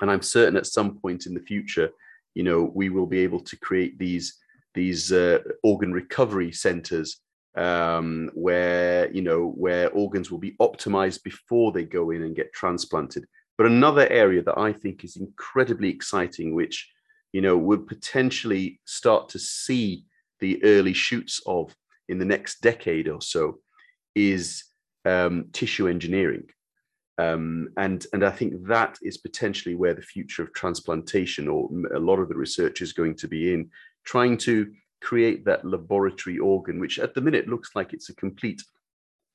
And 0.00 0.10
I'm 0.10 0.22
certain 0.22 0.56
at 0.56 0.66
some 0.66 0.98
point 0.98 1.26
in 1.26 1.34
the 1.34 1.40
future, 1.40 1.90
you 2.34 2.42
know, 2.42 2.72
we 2.74 2.88
will 2.88 3.06
be 3.06 3.20
able 3.20 3.40
to 3.40 3.56
create 3.56 3.98
these 3.98 4.34
these 4.74 5.12
uh, 5.12 5.38
organ 5.62 5.92
recovery 5.92 6.50
centers 6.50 7.20
um, 7.56 8.28
where 8.34 9.08
you 9.12 9.22
know 9.22 9.52
where 9.56 9.90
organs 9.90 10.32
will 10.32 10.38
be 10.38 10.56
optimized 10.60 11.22
before 11.22 11.70
they 11.70 11.84
go 11.84 12.10
in 12.10 12.22
and 12.22 12.34
get 12.34 12.52
transplanted. 12.52 13.24
But 13.56 13.68
another 13.68 14.08
area 14.08 14.42
that 14.42 14.58
I 14.58 14.72
think 14.72 15.04
is 15.04 15.14
incredibly 15.14 15.88
exciting, 15.90 16.56
which 16.56 16.90
you 17.34 17.40
know, 17.40 17.58
would 17.58 17.88
potentially 17.88 18.80
start 18.84 19.28
to 19.28 19.40
see 19.40 20.04
the 20.38 20.62
early 20.62 20.92
shoots 20.92 21.40
of 21.46 21.74
in 22.08 22.16
the 22.16 22.24
next 22.24 22.60
decade 22.60 23.08
or 23.08 23.20
so 23.20 23.58
is 24.14 24.62
um, 25.04 25.46
tissue 25.52 25.88
engineering. 25.88 26.44
Um, 27.18 27.70
and, 27.76 28.06
and 28.12 28.24
I 28.24 28.30
think 28.30 28.68
that 28.68 28.98
is 29.02 29.16
potentially 29.16 29.74
where 29.74 29.94
the 29.94 30.02
future 30.02 30.44
of 30.44 30.52
transplantation 30.52 31.48
or 31.48 31.68
a 31.92 31.98
lot 31.98 32.20
of 32.20 32.28
the 32.28 32.36
research 32.36 32.80
is 32.80 32.92
going 32.92 33.16
to 33.16 33.26
be 33.26 33.52
in, 33.52 33.68
trying 34.04 34.36
to 34.38 34.72
create 35.02 35.44
that 35.44 35.64
laboratory 35.64 36.38
organ, 36.38 36.78
which 36.78 37.00
at 37.00 37.14
the 37.14 37.20
minute 37.20 37.48
looks 37.48 37.70
like 37.74 37.92
it's 37.92 38.10
a 38.10 38.14
complete 38.14 38.62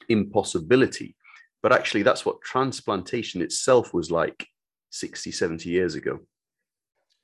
impossibility. 0.07 1.17
But 1.61 1.73
actually, 1.73 2.03
that's 2.03 2.25
what 2.25 2.41
transplantation 2.43 3.41
itself 3.41 3.93
was 3.93 4.09
like 4.09 4.47
60, 4.91 5.31
70 5.31 5.69
years 5.69 5.95
ago. 5.95 6.21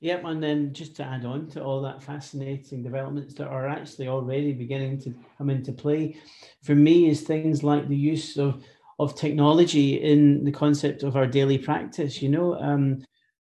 Yep, 0.00 0.24
and 0.24 0.42
then 0.42 0.74
just 0.74 0.94
to 0.96 1.04
add 1.04 1.24
on 1.24 1.48
to 1.50 1.64
all 1.64 1.80
that 1.82 2.02
fascinating 2.02 2.82
developments 2.82 3.34
that 3.34 3.48
are 3.48 3.66
actually 3.66 4.08
already 4.08 4.52
beginning 4.52 5.00
to 5.00 5.14
come 5.38 5.48
into 5.48 5.72
play, 5.72 6.16
for 6.62 6.74
me 6.74 7.08
is 7.08 7.22
things 7.22 7.62
like 7.62 7.88
the 7.88 7.96
use 7.96 8.36
of 8.36 8.62
of 8.98 9.14
technology 9.14 10.02
in 10.02 10.42
the 10.44 10.52
concept 10.52 11.02
of 11.02 11.16
our 11.16 11.26
daily 11.26 11.56
practice. 11.58 12.20
You 12.20 12.28
know, 12.28 12.60
um, 12.60 13.04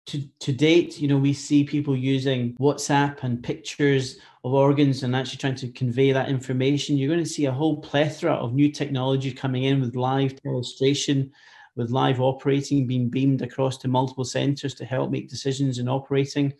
to 0.08 0.24
to 0.40 0.52
date, 0.52 1.00
you 1.00 1.08
know, 1.08 1.18
we 1.18 1.34
see 1.34 1.64
people 1.64 1.96
using 1.96 2.56
WhatsApp 2.58 3.24
and 3.24 3.44
pictures 3.44 4.18
of 4.44 4.54
organs 4.54 5.04
and 5.04 5.16
actually 5.16 5.38
trying 5.38 5.56
to 5.56 5.72
convey 5.72 6.12
that 6.12 6.30
information. 6.30 6.98
You're 6.98 7.14
going 7.14 7.24
to 7.24 7.30
see 7.30 7.46
a 7.46 7.52
whole 7.52 7.82
plethora 7.82 8.34
of 8.34 8.54
new 8.54 8.72
technology 8.72 9.32
coming 9.32 9.66
in 9.66 9.80
with 9.80 9.96
live 9.96 10.34
illustration 10.46 11.32
with 11.76 11.92
live 11.92 12.20
operating 12.20 12.88
being 12.88 13.10
beamed 13.10 13.42
across 13.42 13.78
to 13.78 13.88
multiple 13.88 14.26
centers 14.26 14.74
to 14.76 14.86
help 14.86 15.10
make 15.10 15.30
decisions 15.30 15.80
in 15.80 15.88
operating. 15.88 16.54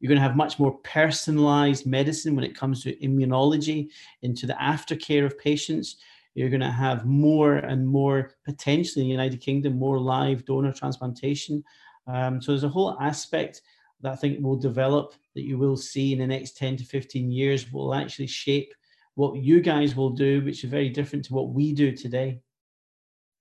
You're 0.00 0.08
going 0.08 0.20
to 0.20 0.26
have 0.26 0.36
much 0.36 0.58
more 0.58 0.78
personalized 0.78 1.86
medicine 1.86 2.36
when 2.36 2.44
it 2.44 2.56
comes 2.56 2.82
to 2.82 2.96
immunology 2.96 3.88
into 4.22 4.46
the 4.46 4.54
aftercare 4.54 5.24
of 5.24 5.38
patients. 5.38 5.96
You're 6.34 6.50
going 6.50 6.60
to 6.60 6.70
have 6.70 7.04
more 7.04 7.56
and 7.56 7.86
more 7.86 8.32
potentially 8.44 9.02
in 9.02 9.08
the 9.08 9.12
United 9.12 9.40
Kingdom, 9.40 9.78
more 9.78 9.98
live 9.98 10.44
donor 10.44 10.72
transplantation. 10.72 11.64
Um, 12.06 12.40
so 12.40 12.52
there's 12.52 12.64
a 12.64 12.68
whole 12.68 12.96
aspect 13.00 13.62
that 14.00 14.12
I 14.12 14.16
think 14.16 14.40
will 14.40 14.56
develop 14.56 15.14
that 15.34 15.42
you 15.42 15.58
will 15.58 15.76
see 15.76 16.12
in 16.12 16.20
the 16.20 16.26
next 16.26 16.56
10 16.56 16.76
to 16.76 16.84
15 16.84 17.30
years 17.30 17.72
will 17.72 17.94
actually 17.94 18.28
shape 18.28 18.72
what 19.14 19.36
you 19.36 19.60
guys 19.60 19.96
will 19.96 20.10
do, 20.10 20.40
which 20.44 20.62
is 20.62 20.70
very 20.70 20.88
different 20.88 21.24
to 21.24 21.34
what 21.34 21.50
we 21.50 21.72
do 21.72 21.90
today. 21.90 22.40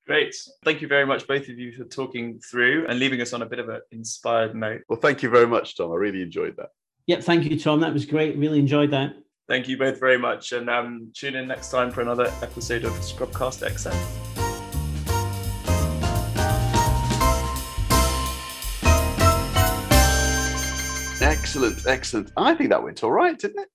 Great. 0.07 0.33
Thank 0.63 0.81
you 0.81 0.87
very 0.87 1.05
much, 1.05 1.27
both 1.27 1.49
of 1.49 1.59
you, 1.59 1.73
for 1.73 1.83
talking 1.83 2.39
through 2.39 2.87
and 2.87 2.97
leaving 2.97 3.19
us 3.19 3.33
on 3.33 3.41
a 3.41 3.45
bit 3.45 3.59
of 3.59 3.67
an 3.67 3.81
inspired 3.91 4.55
note. 4.55 4.81
Well, 4.87 4.99
thank 4.99 5.21
you 5.21 5.29
very 5.29 5.45
much, 5.45 5.75
Tom. 5.75 5.91
I 5.91 5.95
really 5.95 6.21
enjoyed 6.21 6.55
that. 6.55 6.69
Yep. 7.07 7.23
Thank 7.23 7.43
you, 7.43 7.59
Tom. 7.59 7.81
That 7.81 7.93
was 7.93 8.05
great. 8.05 8.37
Really 8.37 8.59
enjoyed 8.59 8.89
that. 8.91 9.15
Thank 9.49 9.67
you 9.67 9.77
both 9.77 9.99
very 9.99 10.17
much. 10.17 10.53
And 10.53 10.69
um, 10.69 11.11
tune 11.13 11.35
in 11.35 11.47
next 11.47 11.71
time 11.71 11.91
for 11.91 12.01
another 12.01 12.31
episode 12.41 12.85
of 12.85 12.93
Scrubcast 12.93 13.67
XS. 13.69 14.27
Excellent, 21.21 21.85
excellent. 21.85 22.31
I 22.37 22.53
think 22.55 22.69
that 22.69 22.81
went 22.81 23.03
all 23.03 23.11
right, 23.11 23.37
didn't 23.37 23.59
it? 23.59 23.69